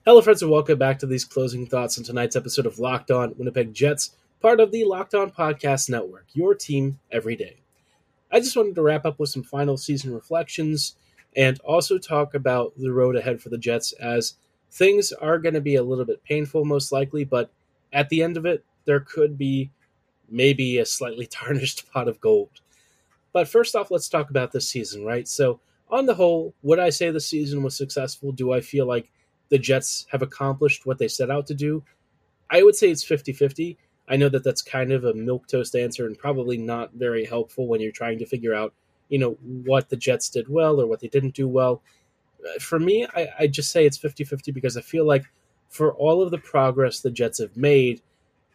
Hello, 0.03 0.19
friends, 0.19 0.41
and 0.41 0.49
welcome 0.49 0.79
back 0.79 0.97
to 0.97 1.05
these 1.05 1.23
closing 1.25 1.67
thoughts 1.67 1.95
on 1.95 2.03
tonight's 2.03 2.35
episode 2.35 2.65
of 2.65 2.79
Locked 2.79 3.11
On 3.11 3.35
Winnipeg 3.37 3.71
Jets, 3.71 4.15
part 4.41 4.59
of 4.59 4.71
the 4.71 4.83
Locked 4.83 5.13
On 5.13 5.29
Podcast 5.29 5.91
Network, 5.91 6.25
your 6.33 6.55
team 6.55 6.97
every 7.11 7.35
day. 7.35 7.57
I 8.31 8.39
just 8.39 8.57
wanted 8.57 8.73
to 8.73 8.81
wrap 8.81 9.05
up 9.05 9.19
with 9.19 9.29
some 9.29 9.43
final 9.43 9.77
season 9.77 10.11
reflections 10.11 10.95
and 11.35 11.59
also 11.59 11.99
talk 11.99 12.33
about 12.33 12.73
the 12.75 12.91
road 12.91 13.15
ahead 13.15 13.43
for 13.43 13.49
the 13.49 13.59
Jets 13.59 13.91
as 13.93 14.37
things 14.71 15.11
are 15.11 15.37
going 15.37 15.53
to 15.53 15.61
be 15.61 15.75
a 15.75 15.83
little 15.83 16.05
bit 16.05 16.23
painful, 16.23 16.65
most 16.65 16.91
likely, 16.91 17.23
but 17.23 17.51
at 17.93 18.09
the 18.09 18.23
end 18.23 18.37
of 18.37 18.45
it, 18.47 18.65
there 18.85 19.01
could 19.01 19.37
be 19.37 19.69
maybe 20.27 20.79
a 20.79 20.85
slightly 20.87 21.25
tarnished 21.31 21.91
pot 21.93 22.07
of 22.07 22.19
gold. 22.19 22.49
But 23.33 23.47
first 23.47 23.75
off, 23.75 23.91
let's 23.91 24.09
talk 24.09 24.31
about 24.31 24.51
this 24.51 24.67
season, 24.67 25.05
right? 25.05 25.27
So, 25.27 25.59
on 25.91 26.07
the 26.07 26.15
whole, 26.15 26.55
would 26.63 26.79
I 26.79 26.89
say 26.89 27.11
the 27.11 27.19
season 27.19 27.61
was 27.61 27.77
successful? 27.77 28.31
Do 28.31 28.51
I 28.51 28.61
feel 28.61 28.87
like 28.87 29.11
the 29.51 29.59
Jets 29.59 30.07
have 30.09 30.23
accomplished 30.23 30.85
what 30.85 30.97
they 30.97 31.07
set 31.07 31.29
out 31.29 31.45
to 31.47 31.53
do? 31.53 31.83
I 32.49 32.63
would 32.63 32.75
say 32.75 32.89
it's 32.89 33.03
50 33.03 33.33
50. 33.33 33.77
I 34.09 34.15
know 34.15 34.29
that 34.29 34.43
that's 34.43 34.61
kind 34.61 34.91
of 34.91 35.03
a 35.03 35.13
milk 35.13 35.47
toast 35.47 35.75
answer 35.75 36.07
and 36.07 36.17
probably 36.17 36.57
not 36.57 36.93
very 36.93 37.25
helpful 37.25 37.67
when 37.67 37.79
you're 37.79 37.91
trying 37.91 38.17
to 38.19 38.25
figure 38.25 38.55
out, 38.55 38.73
you 39.09 39.19
know, 39.19 39.31
what 39.41 39.89
the 39.89 39.95
Jets 39.95 40.29
did 40.29 40.49
well 40.49 40.81
or 40.81 40.87
what 40.87 41.01
they 41.01 41.07
didn't 41.07 41.35
do 41.35 41.47
well. 41.47 41.83
Uh, 42.43 42.59
for 42.59 42.79
me, 42.79 43.05
I, 43.15 43.27
I 43.39 43.47
just 43.47 43.71
say 43.71 43.85
it's 43.85 43.97
50 43.97 44.23
50 44.23 44.51
because 44.51 44.77
I 44.77 44.81
feel 44.81 45.05
like 45.05 45.25
for 45.69 45.93
all 45.93 46.21
of 46.21 46.31
the 46.31 46.37
progress 46.37 46.99
the 46.99 47.11
Jets 47.11 47.39
have 47.39 47.55
made, 47.55 48.01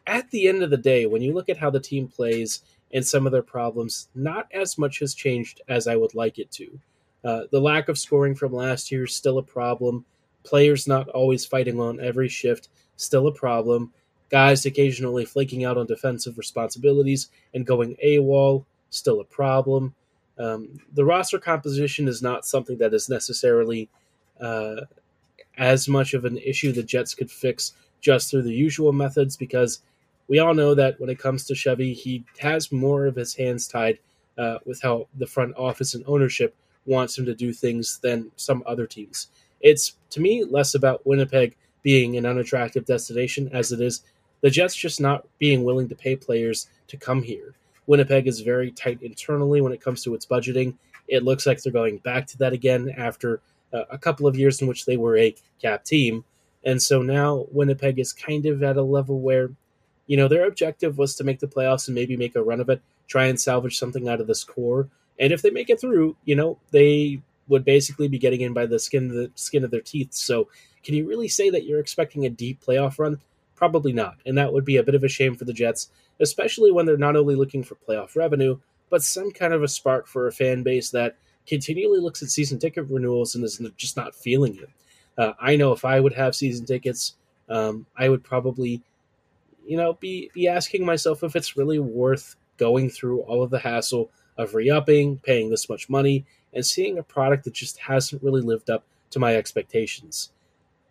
at 0.07 0.31
the 0.31 0.49
end 0.49 0.63
of 0.63 0.71
the 0.71 0.77
day, 0.77 1.07
when 1.07 1.23
you 1.23 1.33
look 1.33 1.49
at 1.49 1.59
how 1.59 1.71
the 1.71 1.81
team 1.81 2.09
plays 2.09 2.63
and 2.93 3.07
some 3.07 3.27
of 3.27 3.33
their 3.33 3.43
problems, 3.43 4.09
not 4.15 4.49
as 4.53 4.79
much 4.79 5.01
has 5.01 5.15
changed 5.15 5.61
as 5.69 5.87
I 5.87 5.97
would 5.97 6.15
like 6.15 6.39
it 6.39 6.51
to. 6.53 6.81
Uh, 7.25 7.41
the 7.51 7.61
lack 7.61 7.89
of 7.89 7.99
scoring 7.99 8.35
from 8.35 8.53
last 8.53 8.93
year 8.93 9.05
is 9.05 9.15
still 9.15 9.39
a 9.39 9.43
problem. 9.43 10.05
Players 10.47 10.87
not 10.87 11.09
always 11.11 11.45
fighting 11.45 11.79
on 11.81 12.01
every 12.01 12.29
shift, 12.29 12.69
still 12.97 13.27
a 13.27 13.33
problem 13.33 13.93
guys 14.31 14.67
occasionally 14.67 15.25
flaking 15.25 15.65
out 15.65 15.77
on 15.77 15.87
defensive 15.87 16.39
responsibilities 16.39 17.29
and 17.55 17.67
going 17.67 17.97
AWOL, 18.05 18.65
still 18.91 19.21
a 19.21 19.25
problem. 19.25 19.95
Um, 20.39 20.81
the 20.95 21.05
roster 21.05 21.39
composition 21.39 22.09
is 22.09 22.23
not 22.23 22.45
something 22.45 22.77
that 22.79 22.93
is 22.93 23.09
necessarily 23.09 23.89
uh, 24.41 24.83
as 25.57 25.89
much 25.89 26.13
of 26.13 26.25
an 26.25 26.39
issue 26.39 26.73
the 26.73 26.83
Jets 26.83 27.15
could 27.15 27.31
fix 27.31 27.73
just 28.01 28.31
through 28.31 28.43
the 28.43 28.53
usual 28.53 28.93
methods 28.93 29.37
because 29.37 29.81
we 30.29 30.39
all 30.41 30.55
know 30.55 30.75
that 30.75 31.01
when 31.01 31.09
it 31.09 31.19
comes 31.19 31.45
to 31.47 31.55
Chevy, 31.55 31.95
he 31.95 32.25
has 32.39 32.73
more 32.73 33.07
of 33.07 33.17
his 33.17 33.35
hands 33.35 33.67
tied 33.69 33.99
uh, 34.37 34.59
with 34.67 34.83
how 34.83 35.07
the 35.17 35.27
front 35.27 35.55
office 35.57 35.95
and 35.95 36.05
ownership 36.07 36.55
wants 36.85 37.17
him 37.17 37.25
to 37.25 37.35
do 37.35 37.53
things 37.53 37.99
than 38.03 38.31
some 38.37 38.63
other 38.67 38.87
teams. 38.87 39.29
It's 39.61 39.97
to 40.11 40.21
me 40.21 40.45
less 40.45 40.75
about 40.75 41.07
Winnipeg 41.07 41.57
being 41.83 42.17
an 42.17 42.27
unattractive 42.27 42.85
destination 42.85 43.49
as 43.53 43.73
it 43.73 43.81
is 43.81 44.03
the 44.41 44.51
Jets 44.51 44.75
just 44.75 45.01
not 45.01 45.27
being 45.39 45.65
willing 45.65 45.89
to 45.89 45.95
pay 45.95 46.17
players 46.17 46.69
to 46.89 46.97
come 46.97 47.23
here. 47.23 47.55
Winnipeg 47.87 48.27
is 48.27 48.41
very 48.41 48.71
tight 48.71 49.03
internally 49.03 49.61
when 49.61 49.73
it 49.73 49.81
comes 49.81 50.03
to 50.05 50.15
its 50.15 50.27
budgeting. 50.27 50.75
It 51.09 51.23
looks 51.23 51.47
like 51.47 51.63
they're 51.63 51.73
going 51.73 51.99
back 51.99 52.27
to 52.29 52.39
that 52.39 52.53
again 52.53 52.93
after 52.97 53.41
uh, 53.73 53.85
a 53.91 53.99
couple 53.99 54.27
of 54.27 54.37
years 54.37 54.61
in 54.61 54.69
which 54.69 54.85
they 54.85 54.97
were 54.97 55.17
a 55.17 55.35
cap 55.61 55.85
team. 55.85 56.25
And 56.65 56.83
so 56.83 57.03
now 57.03 57.47
Winnipeg 57.51 57.99
is 57.99 58.13
kind 58.13 58.47
of 58.47 58.63
at 58.63 58.77
a 58.77 58.83
level 58.83 59.21
where, 59.21 59.51
you 60.07 60.17
know, 60.17 60.29
their 60.29 60.47
objective 60.47 60.99
was 60.99 61.15
to 61.17 61.25
make 61.25 61.39
the 61.39 61.47
playoffs 61.47 61.87
and 61.87 61.95
maybe 61.95 62.17
make 62.17 62.35
a 62.35 62.43
run 62.43 62.61
of 62.61 62.69
it, 62.69 62.83
try 63.07 63.27
and 63.27 63.41
salvage 63.41 63.79
something 63.79 64.09
out 64.09 64.21
of 64.21 64.27
this 64.27 64.45
core. 64.45 64.89
And 65.19 65.33
if 65.33 65.43
they 65.43 65.51
make 65.51 65.71
it 65.71 65.81
through, 65.81 66.17
you 66.25 66.35
know, 66.35 66.59
they 66.73 67.21
would 67.49 67.65
basically 67.65 68.09
be 68.09 68.19
getting 68.19 68.41
in 68.41 68.53
by 68.53 68.67
the 68.67 68.79
skin 68.79 69.11
of 69.11 69.17
the 69.17 69.31
skin 69.35 69.65
of 69.65 69.71
their 69.71 69.81
teeth. 69.81 70.13
So 70.13 70.49
can 70.85 70.95
you 70.95 71.07
really 71.07 71.29
say 71.29 71.51
that 71.51 71.65
you're 71.65 71.81
expecting 71.81 72.27
a 72.27 72.31
deep 72.31 72.65
playoff 72.65 72.99
run? 72.99 73.21
Probably 73.55 73.93
not. 73.93 74.17
And 74.27 74.37
that 74.39 74.53
would 74.53 74.65
be 74.65 74.77
a 74.77 74.83
bit 74.83 74.95
of 74.95 75.05
a 75.05 75.09
shame 75.09 75.35
for 75.35 75.45
the 75.45 75.53
Jets, 75.53 75.91
especially 76.21 76.71
when 76.71 76.87
they're 76.87 76.97
not 76.97 77.17
only 77.17 77.35
looking 77.35 77.63
for 77.63 77.77
playoff 77.77 78.17
revenue, 78.17 78.59
but 78.91 79.03
some 79.03 79.31
kind 79.31 79.53
of 79.53 79.63
a 79.63 79.69
spark 79.69 80.07
for 80.07 80.27
a 80.27 80.33
fan 80.33 80.63
base 80.63 80.91
that 80.91 81.17
continually 81.47 82.01
looks 82.01 82.23
at 82.23 82.31
season 82.31 82.59
ticket 82.59 82.87
renewals 82.89 83.35
and 83.35 83.45
is 83.45 83.61
just 83.77 83.97
not 83.97 84.15
feeling 84.15 84.57
it. 84.57 84.71
Uh, 85.19 85.33
I 85.41 85.57
know 85.57 85.73
if 85.73 85.85
I 85.85 86.01
would 86.01 86.13
have 86.13 86.35
season 86.35 86.67
tickets, 86.67 87.15
um, 87.49 87.87
I 87.97 88.09
would 88.09 88.23
probably, 88.23 88.83
you 89.67 89.77
know, 89.77 89.95
be 89.95 90.31
be 90.35 90.49
asking 90.49 90.85
myself 90.85 91.23
if 91.23 91.37
it's 91.37 91.57
really 91.57 91.79
worth 91.79 92.37
going 92.59 92.91
through 92.91 93.21
all 93.21 93.43
of 93.43 93.51
the 93.51 93.59
hassle 93.59 94.11
of 94.39 94.55
re-upping, 94.55 95.19
paying 95.19 95.51
this 95.51 95.69
much 95.69 95.89
money, 95.89 96.25
and 96.53 96.65
seeing 96.65 96.99
a 96.99 97.03
product 97.03 97.45
that 97.45 97.55
just 97.55 97.79
hasn't 97.79 98.23
really 98.23 98.43
lived 98.43 98.71
up 98.71 98.85
to 99.11 99.19
my 99.19 99.37
expectations. 99.37 100.31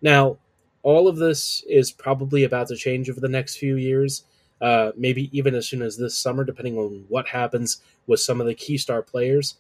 Now, 0.02 0.38
all 0.84 1.08
of 1.08 1.18
this 1.18 1.64
is 1.68 1.92
probably 1.92 2.44
about 2.44 2.68
to 2.68 2.76
change 2.76 3.10
over 3.10 3.20
the 3.20 3.28
next 3.28 3.58
few 3.58 3.76
years, 3.76 4.24
uh, 4.62 4.92
maybe 4.96 5.36
even 5.38 5.56
as 5.56 5.68
soon 5.68 5.82
as 5.82 5.98
this 5.98 6.18
summer, 6.18 6.44
depending 6.44 6.78
on 6.78 7.06
what 7.10 7.28
happens 7.28 7.82
with 8.08 8.20
some 8.20 8.40
of 8.40 8.48
the 8.48 8.54
key 8.54 8.78
star 8.78 9.02
players. 9.02 9.58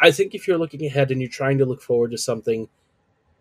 I 0.00 0.10
think 0.10 0.34
if 0.34 0.46
you're 0.46 0.58
looking 0.58 0.84
ahead 0.84 1.10
and 1.10 1.20
you're 1.20 1.30
trying 1.30 1.58
to 1.58 1.66
look 1.66 1.82
forward 1.82 2.10
to 2.12 2.18
something, 2.18 2.68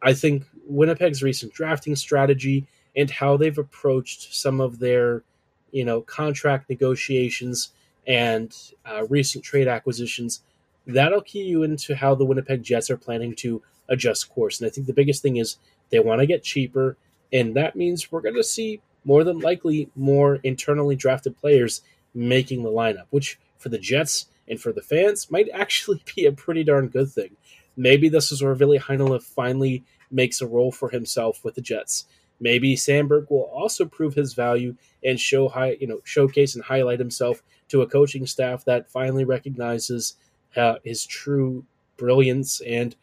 I 0.01 0.13
think 0.13 0.43
Winnipeg's 0.67 1.23
recent 1.23 1.53
drafting 1.53 1.95
strategy 1.95 2.67
and 2.95 3.09
how 3.09 3.38
they've 3.38 3.57
approached 3.57 4.35
some 4.35 4.61
of 4.61 4.79
their, 4.79 5.23
you 5.71 5.83
know, 5.83 6.01
contract 6.01 6.69
negotiations 6.69 7.71
and 8.08 8.56
uh, 8.86 9.06
recent 9.08 9.44
trade 9.44 9.68
acquisitions, 9.68 10.41
that'll 10.86 11.22
key 11.22 11.44
you 11.44 11.63
into 11.63 11.96
how 11.96 12.15
the 12.15 12.26
Winnipeg 12.26 12.63
Jets 12.63 12.89
are 12.89 12.98
planning 12.98 13.36
to 13.36 13.62
adjust 13.89 14.30
course. 14.30 14.60
And 14.60 14.68
I 14.68 14.72
think 14.72 14.88
the 14.88 14.94
biggest 14.94 15.22
thing 15.22 15.38
is 15.38 15.58
they 15.89 16.00
want 16.00 16.22
to 16.22 16.28
get 16.28 16.44
cheaper 16.44 16.98
and 17.32 17.56
that 17.56 17.76
means 17.76 18.12
we're 18.12 18.22
going 18.22 18.36
to 18.36 18.44
see 18.44 18.82
more 19.04 19.24
than 19.24 19.39
likely 19.39 19.89
more 19.96 20.36
internally 20.38 20.96
drafted 20.96 21.38
players 21.38 21.82
making 22.13 22.63
the 22.63 22.70
lineup, 22.70 23.06
which 23.10 23.39
for 23.58 23.70
the 23.70 23.78
Jets 23.78 24.28
and 24.48 24.60
for 24.60 24.72
the 24.72 24.82
fans 24.82 25.30
might 25.30 25.50
actually 25.54 26.02
be 26.15 26.26
a 26.26 26.32
pretty 26.32 26.63
darn 26.63 26.88
good 26.88 27.10
thing. 27.10 27.36
Maybe 27.78 28.10
this 28.10 28.32
is 28.32 28.41
where 28.41 28.56
Ville 28.56 28.80
Heinola 28.80 29.22
finally 29.22 29.84
makes 30.10 30.39
a 30.39 30.48
role 30.48 30.72
for 30.72 30.89
himself 30.89 31.44
with 31.44 31.56
the 31.56 31.62
Jets. 31.62 32.06
Maybe 32.39 32.76
Samberg 32.76 33.30
will 33.30 33.50
also 33.54 33.86
prove 33.86 34.13
his 34.13 34.34
value 34.34 34.76
and 35.04 35.20
show 35.20 35.50
high, 35.50 35.78
you 35.80 35.88
know, 35.88 36.00
showcase 36.04 36.56
and 36.56 36.63
highlight 36.63 37.00
himself 37.00 37.44
to 37.69 37.82
a 37.82 37.88
coaching 37.88 38.25
staff 38.25 38.65
that 38.65 38.89
finally 38.89 39.23
recognizes 39.23 40.15
uh, 40.56 40.75
his 40.84 41.06
true 41.06 41.65
brilliance 41.97 42.62
and, 42.62 42.95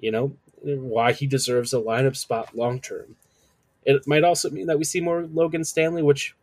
you 0.00 0.10
know, 0.10 0.32
why 0.62 1.12
he 1.12 1.26
deserves 1.26 1.72
a 1.72 1.78
lineup 1.78 2.16
spot 2.16 2.54
long 2.54 2.80
term. 2.80 3.16
It 3.84 4.06
might 4.06 4.24
also 4.24 4.50
mean 4.50 4.66
that 4.66 4.78
we 4.78 4.84
see 4.84 5.00
more 5.00 5.26
Logan 5.32 5.64
Stanley, 5.64 6.02
which 6.02 6.34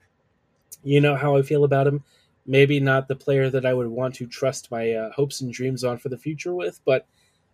you 0.84 1.02
know 1.02 1.16
how 1.16 1.36
I 1.36 1.42
feel 1.42 1.64
about 1.64 1.88
him. 1.88 2.04
Maybe 2.46 2.80
not 2.80 3.08
the 3.08 3.16
player 3.16 3.50
that 3.50 3.66
I 3.66 3.74
would 3.74 3.88
want 3.88 4.16
to 4.16 4.26
trust 4.26 4.72
my 4.72 4.92
uh, 4.94 5.12
hopes 5.12 5.42
and 5.42 5.52
dreams 5.52 5.84
on 5.84 5.98
for 5.98 6.10
the 6.10 6.18
future 6.18 6.56
with, 6.56 6.80
but 6.86 7.06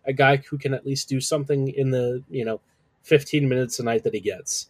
a 0.06 0.12
guy 0.12 0.36
who 0.36 0.56
can 0.56 0.72
at 0.72 0.86
least 0.86 1.08
do 1.08 1.20
something 1.20 1.68
in 1.68 1.90
the 1.90 2.22
you 2.30 2.44
know 2.44 2.60
15 3.02 3.48
minutes 3.48 3.78
a 3.78 3.82
night 3.82 4.04
that 4.04 4.14
he 4.14 4.20
gets. 4.20 4.68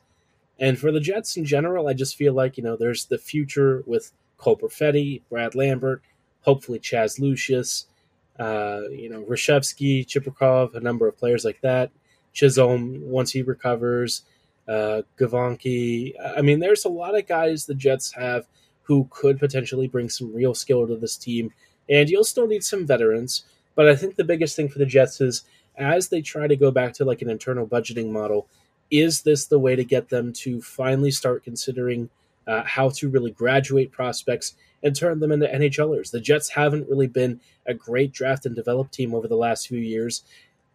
And 0.59 0.79
for 0.79 0.93
the 0.93 1.01
Jets 1.01 1.37
in 1.37 1.45
general, 1.45 1.89
I 1.89 1.95
just 1.95 2.17
feel 2.17 2.33
like, 2.33 2.57
you 2.57 2.63
know, 2.63 2.77
there's 2.77 3.07
the 3.07 3.19
future 3.19 3.83
with 3.87 4.13
Cole 4.37 4.57
Perfetti, 4.57 5.23
Brad 5.31 5.55
Lambert, 5.55 6.03
hopefully 6.41 6.79
Chaz 6.79 7.19
Lucius, 7.19 7.87
uh, 8.39 8.83
you 8.91 9.09
know, 9.09 9.23
Reshevsky, 9.23 10.07
Chibrikov, 10.07 10.75
a 10.75 10.81
number 10.81 11.07
of 11.07 11.17
players 11.17 11.45
like 11.45 11.61
that. 11.63 11.91
Chisholm, 12.33 13.01
once 13.03 13.31
he 13.31 13.43
recovers, 13.43 14.23
uh, 14.69 15.03
Gavonki. 15.19 16.15
I 16.37 16.43
mean, 16.43 16.59
there's 16.59 16.85
a 16.85 16.89
lot 16.89 17.17
of 17.17 17.27
guys 17.27 17.67
the 17.67 17.75
Jets 17.75 18.13
have 18.13 18.47
who 18.83 19.07
could 19.11 19.39
potentially 19.39 19.87
bring 19.87 20.09
some 20.09 20.35
real 20.35 20.55
skill 20.55 20.87
to 20.87 20.97
this 20.97 21.17
team. 21.17 21.53
And 21.89 22.09
you'll 22.11 22.25
still 22.25 22.47
need 22.47 22.65
some 22.65 22.87
veterans. 22.87 23.45
But 23.75 23.89
I 23.89 23.97
think 23.97 24.17
the 24.17 24.25
biggest 24.25 24.57
thing 24.57 24.69
for 24.69 24.79
the 24.79 24.87
Jets 24.87 25.21
is 25.21 25.45
as 25.77 26.09
they 26.09 26.23
try 26.23 26.47
to 26.47 26.57
go 26.57 26.71
back 26.71 26.93
to 26.95 27.05
like 27.05 27.23
an 27.23 27.31
internal 27.31 27.67
budgeting 27.67 28.11
model, 28.11 28.47
is 28.91 29.23
this 29.23 29.47
the 29.47 29.59
way 29.59 29.75
to 29.75 29.85
get 29.85 30.09
them 30.09 30.33
to 30.33 30.61
finally 30.61 31.11
start 31.11 31.45
considering 31.45 32.11
uh, 32.47 32.63
how 32.65 32.89
to 32.91 33.09
really 33.09 33.31
graduate 33.31 33.93
prospects 33.93 34.55
and 34.83 34.95
turn 34.95 35.21
them 35.21 35.33
into 35.33 35.47
NHLers? 35.47 36.11
The 36.11 36.21
Jets 36.21 36.51
haven't 36.51 36.89
really 36.89 37.07
been 37.07 37.41
a 37.67 37.75
great 37.75 38.13
draft 38.13 38.47
and 38.47 38.55
develop 38.55 38.91
team 38.91 39.15
over 39.15 39.29
the 39.29 39.37
last 39.37 39.69
few 39.69 39.79
years. 39.79 40.23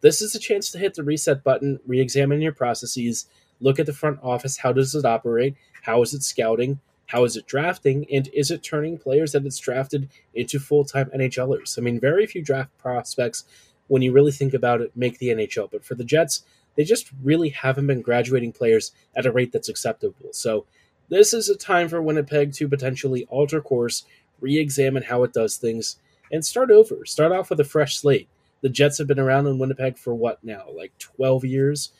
This 0.01 0.21
is 0.21 0.35
a 0.35 0.39
chance 0.39 0.71
to 0.71 0.79
hit 0.79 0.93
the 0.93 1.03
reset 1.03 1.43
button, 1.43 1.79
re 1.85 1.99
examine 1.99 2.41
your 2.41 2.53
processes, 2.53 3.25
look 3.59 3.79
at 3.79 3.85
the 3.85 3.93
front 3.93 4.19
office. 4.23 4.57
How 4.57 4.71
does 4.71 4.95
it 4.95 5.05
operate? 5.05 5.55
How 5.81 6.01
is 6.01 6.13
it 6.13 6.23
scouting? 6.23 6.79
How 7.07 7.23
is 7.23 7.35
it 7.35 7.47
drafting? 7.47 8.05
And 8.11 8.29
is 8.33 8.51
it 8.51 8.63
turning 8.63 8.97
players 8.97 9.31
that 9.31 9.45
it's 9.45 9.57
drafted 9.57 10.09
into 10.33 10.59
full 10.59 10.85
time 10.85 11.09
NHLers? 11.13 11.77
I 11.77 11.81
mean, 11.81 11.99
very 11.99 12.25
few 12.25 12.43
draft 12.43 12.77
prospects, 12.77 13.45
when 13.87 14.01
you 14.01 14.11
really 14.11 14.31
think 14.31 14.53
about 14.53 14.81
it, 14.81 14.95
make 14.95 15.17
the 15.17 15.29
NHL. 15.29 15.71
But 15.71 15.83
for 15.83 15.95
the 15.95 16.03
Jets, 16.03 16.43
they 16.75 16.83
just 16.83 17.09
really 17.23 17.49
haven't 17.49 17.87
been 17.87 18.01
graduating 18.01 18.53
players 18.53 18.91
at 19.15 19.25
a 19.25 19.31
rate 19.31 19.51
that's 19.51 19.69
acceptable. 19.69 20.29
So 20.31 20.65
this 21.09 21.33
is 21.33 21.49
a 21.49 21.55
time 21.55 21.89
for 21.89 22.01
Winnipeg 22.01 22.53
to 22.53 22.67
potentially 22.67 23.25
alter 23.29 23.61
course, 23.61 24.05
re 24.39 24.57
examine 24.57 25.03
how 25.03 25.23
it 25.23 25.33
does 25.33 25.57
things, 25.57 25.97
and 26.31 26.45
start 26.45 26.71
over. 26.71 27.05
Start 27.05 27.31
off 27.31 27.49
with 27.49 27.59
a 27.59 27.65
fresh 27.65 27.97
slate. 27.97 28.29
The 28.61 28.69
Jets 28.69 28.97
have 28.97 29.07
been 29.07 29.19
around 29.19 29.47
in 29.47 29.57
Winnipeg 29.57 29.97
for 29.97 30.13
what 30.13 30.43
now, 30.43 30.65
like 30.75 30.97
12 30.99 31.45
years? 31.45 31.91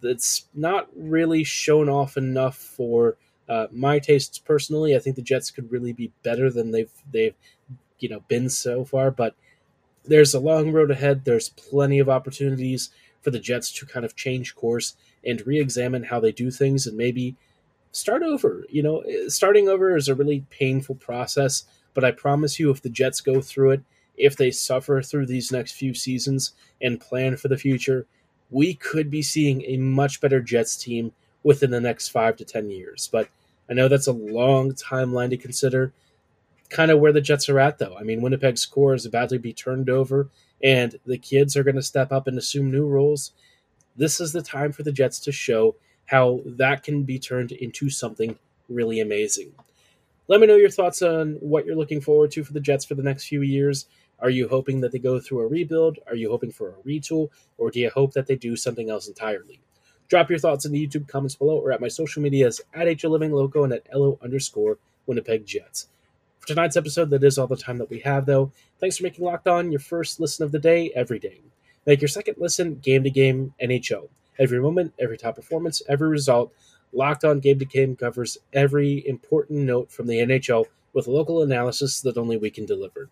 That's 0.00 0.46
not 0.54 0.88
really 0.94 1.44
shown 1.44 1.88
off 1.88 2.16
enough 2.16 2.56
for 2.56 3.16
uh, 3.48 3.66
my 3.72 3.98
tastes 3.98 4.38
personally. 4.38 4.94
I 4.94 4.98
think 4.98 5.16
the 5.16 5.22
Jets 5.22 5.50
could 5.50 5.70
really 5.70 5.92
be 5.92 6.12
better 6.22 6.50
than 6.50 6.70
they've 6.70 6.92
they've 7.10 7.34
you 7.98 8.08
know 8.08 8.20
been 8.28 8.48
so 8.50 8.84
far, 8.84 9.10
but 9.10 9.34
there's 10.04 10.34
a 10.34 10.40
long 10.40 10.72
road 10.72 10.90
ahead. 10.90 11.24
There's 11.24 11.48
plenty 11.50 11.98
of 11.98 12.08
opportunities 12.08 12.90
for 13.22 13.30
the 13.30 13.40
Jets 13.40 13.72
to 13.72 13.86
kind 13.86 14.04
of 14.04 14.14
change 14.14 14.54
course 14.54 14.96
and 15.24 15.46
re-examine 15.46 16.04
how 16.04 16.20
they 16.20 16.32
do 16.32 16.50
things 16.50 16.86
and 16.86 16.96
maybe 16.96 17.36
start 17.94 18.22
over. 18.22 18.64
You 18.68 18.82
know, 18.82 19.00
eh, 19.00 19.28
starting 19.28 19.68
over 19.68 19.96
is 19.96 20.08
a 20.08 20.14
really 20.14 20.44
painful 20.50 20.96
process, 20.96 21.64
but 21.94 22.04
I 22.04 22.10
promise 22.10 22.58
you 22.58 22.70
if 22.70 22.82
the 22.82 22.90
Jets 22.90 23.20
go 23.20 23.40
through 23.40 23.70
it, 23.72 23.82
if 24.16 24.36
they 24.36 24.50
suffer 24.50 25.02
through 25.02 25.26
these 25.26 25.50
next 25.50 25.72
few 25.72 25.94
seasons 25.94 26.52
and 26.80 27.00
plan 27.00 27.36
for 27.36 27.48
the 27.48 27.56
future, 27.56 28.06
we 28.50 28.74
could 28.74 29.10
be 29.10 29.22
seeing 29.22 29.62
a 29.62 29.76
much 29.76 30.20
better 30.20 30.40
Jets 30.40 30.76
team 30.76 31.12
within 31.42 31.70
the 31.70 31.80
next 31.80 32.08
5 32.08 32.36
to 32.36 32.44
10 32.44 32.70
years. 32.70 33.08
But 33.10 33.28
I 33.68 33.74
know 33.74 33.88
that's 33.88 34.06
a 34.06 34.12
long 34.12 34.72
timeline 34.72 35.30
to 35.30 35.36
consider. 35.36 35.92
Kind 36.70 36.90
of 36.90 37.00
where 37.00 37.12
the 37.12 37.20
Jets 37.20 37.48
are 37.48 37.58
at, 37.58 37.78
though. 37.78 37.96
I 37.98 38.02
mean, 38.02 38.22
Winnipeg's 38.22 38.66
core 38.66 38.94
is 38.94 39.06
about 39.06 39.30
to 39.30 39.38
be 39.38 39.52
turned 39.52 39.90
over 39.90 40.28
and 40.62 40.98
the 41.04 41.18
kids 41.18 41.56
are 41.56 41.62
going 41.62 41.76
to 41.76 41.82
step 41.82 42.10
up 42.10 42.26
and 42.26 42.38
assume 42.38 42.70
new 42.70 42.86
roles, 42.86 43.32
this 43.96 44.18
is 44.18 44.32
the 44.32 44.42
time 44.42 44.72
for 44.72 44.82
the 44.82 44.92
Jets 44.92 45.20
to 45.20 45.30
show 45.30 45.76
how 46.06 46.40
that 46.44 46.82
can 46.82 47.02
be 47.02 47.18
turned 47.18 47.52
into 47.52 47.90
something 47.90 48.38
really 48.68 49.00
amazing. 49.00 49.52
Let 50.28 50.40
me 50.40 50.46
know 50.46 50.56
your 50.56 50.70
thoughts 50.70 51.02
on 51.02 51.34
what 51.40 51.66
you're 51.66 51.76
looking 51.76 52.00
forward 52.00 52.30
to 52.32 52.44
for 52.44 52.52
the 52.52 52.60
Jets 52.60 52.84
for 52.84 52.94
the 52.94 53.02
next 53.02 53.26
few 53.26 53.42
years. 53.42 53.86
Are 54.20 54.30
you 54.30 54.48
hoping 54.48 54.80
that 54.80 54.92
they 54.92 54.98
go 54.98 55.20
through 55.20 55.40
a 55.40 55.46
rebuild? 55.46 55.98
Are 56.06 56.14
you 56.14 56.30
hoping 56.30 56.50
for 56.50 56.70
a 56.70 56.88
retool? 56.88 57.28
Or 57.58 57.70
do 57.70 57.80
you 57.80 57.90
hope 57.90 58.12
that 58.14 58.26
they 58.26 58.36
do 58.36 58.56
something 58.56 58.88
else 58.88 59.08
entirely? 59.08 59.60
Drop 60.08 60.30
your 60.30 60.38
thoughts 60.38 60.64
in 60.64 60.72
the 60.72 60.86
YouTube 60.86 61.08
comments 61.08 61.34
below 61.34 61.58
or 61.58 61.72
at 61.72 61.80
my 61.80 61.88
social 61.88 62.22
medias 62.22 62.60
at 62.72 62.86
HLivingLoco 62.86 63.64
and 63.64 63.72
at 63.72 63.86
LO 63.94 64.18
underscore 64.22 64.78
Winnipeg 65.06 65.44
Jets. 65.44 65.88
For 66.38 66.48
tonight's 66.48 66.76
episode, 66.76 67.10
that 67.10 67.24
is 67.24 67.38
all 67.38 67.46
the 67.46 67.56
time 67.56 67.78
that 67.78 67.90
we 67.90 68.00
have, 68.00 68.26
though. 68.26 68.52
Thanks 68.78 68.98
for 68.98 69.02
making 69.02 69.24
Locked 69.24 69.48
On 69.48 69.70
your 69.70 69.80
first 69.80 70.20
listen 70.20 70.44
of 70.44 70.52
the 70.52 70.58
day 70.58 70.90
every 70.94 71.18
day. 71.18 71.40
Make 71.86 72.00
your 72.00 72.08
second 72.08 72.36
listen 72.38 72.76
game 72.76 73.02
to 73.04 73.10
game 73.10 73.54
NHL. 73.62 74.08
Every 74.38 74.60
moment, 74.60 74.94
every 74.98 75.16
top 75.18 75.36
performance, 75.36 75.82
every 75.88 76.08
result. 76.08 76.52
Locked 76.92 77.24
On 77.24 77.40
Game 77.40 77.58
to 77.58 77.64
Game 77.64 77.96
covers 77.96 78.38
every 78.52 79.06
important 79.06 79.60
note 79.60 79.90
from 79.90 80.06
the 80.06 80.18
NHL 80.18 80.66
with 80.92 81.08
local 81.08 81.42
analysis 81.42 82.00
that 82.02 82.16
only 82.16 82.36
we 82.36 82.50
can 82.50 82.66
deliver. 82.66 83.10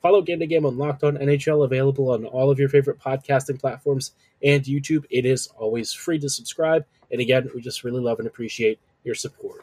Follow 0.00 0.22
Game 0.22 0.40
to 0.40 0.46
Game 0.46 0.66
on 0.66 0.78
Locked 0.78 1.02
On 1.02 1.16
NHL, 1.16 1.64
available 1.64 2.10
on 2.10 2.26
all 2.26 2.50
of 2.50 2.58
your 2.58 2.68
favorite 2.68 3.00
podcasting 3.00 3.58
platforms 3.58 4.12
and 4.42 4.62
YouTube. 4.64 5.04
It 5.10 5.24
is 5.24 5.48
always 5.58 5.92
free 5.92 6.18
to 6.18 6.28
subscribe. 6.28 6.84
And 7.10 7.20
again, 7.20 7.48
we 7.54 7.60
just 7.60 7.84
really 7.84 8.00
love 8.00 8.18
and 8.18 8.28
appreciate 8.28 8.78
your 9.02 9.14
support. 9.14 9.62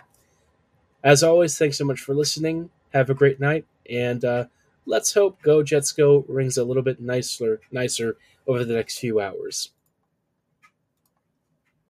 As 1.04 1.24
always, 1.24 1.58
thanks 1.58 1.78
so 1.78 1.86
much 1.86 2.00
for 2.00 2.14
listening. 2.14 2.70
Have 2.94 3.10
a 3.10 3.16
great 3.16 3.40
night, 3.40 3.66
and 3.90 4.24
uh, 4.26 4.46
let's 4.86 5.14
hope 5.14 5.42
Go 5.42 5.64
Jets 5.64 5.92
Go 5.92 6.26
rings 6.28 6.58
a 6.58 6.64
little 6.64 6.84
bit 6.84 7.00
nicer, 7.00 7.62
nicer 7.72 8.18
over 8.48 8.66
the 8.66 8.74
next 8.74 9.00
few 9.00 9.20
hours. 9.20 9.70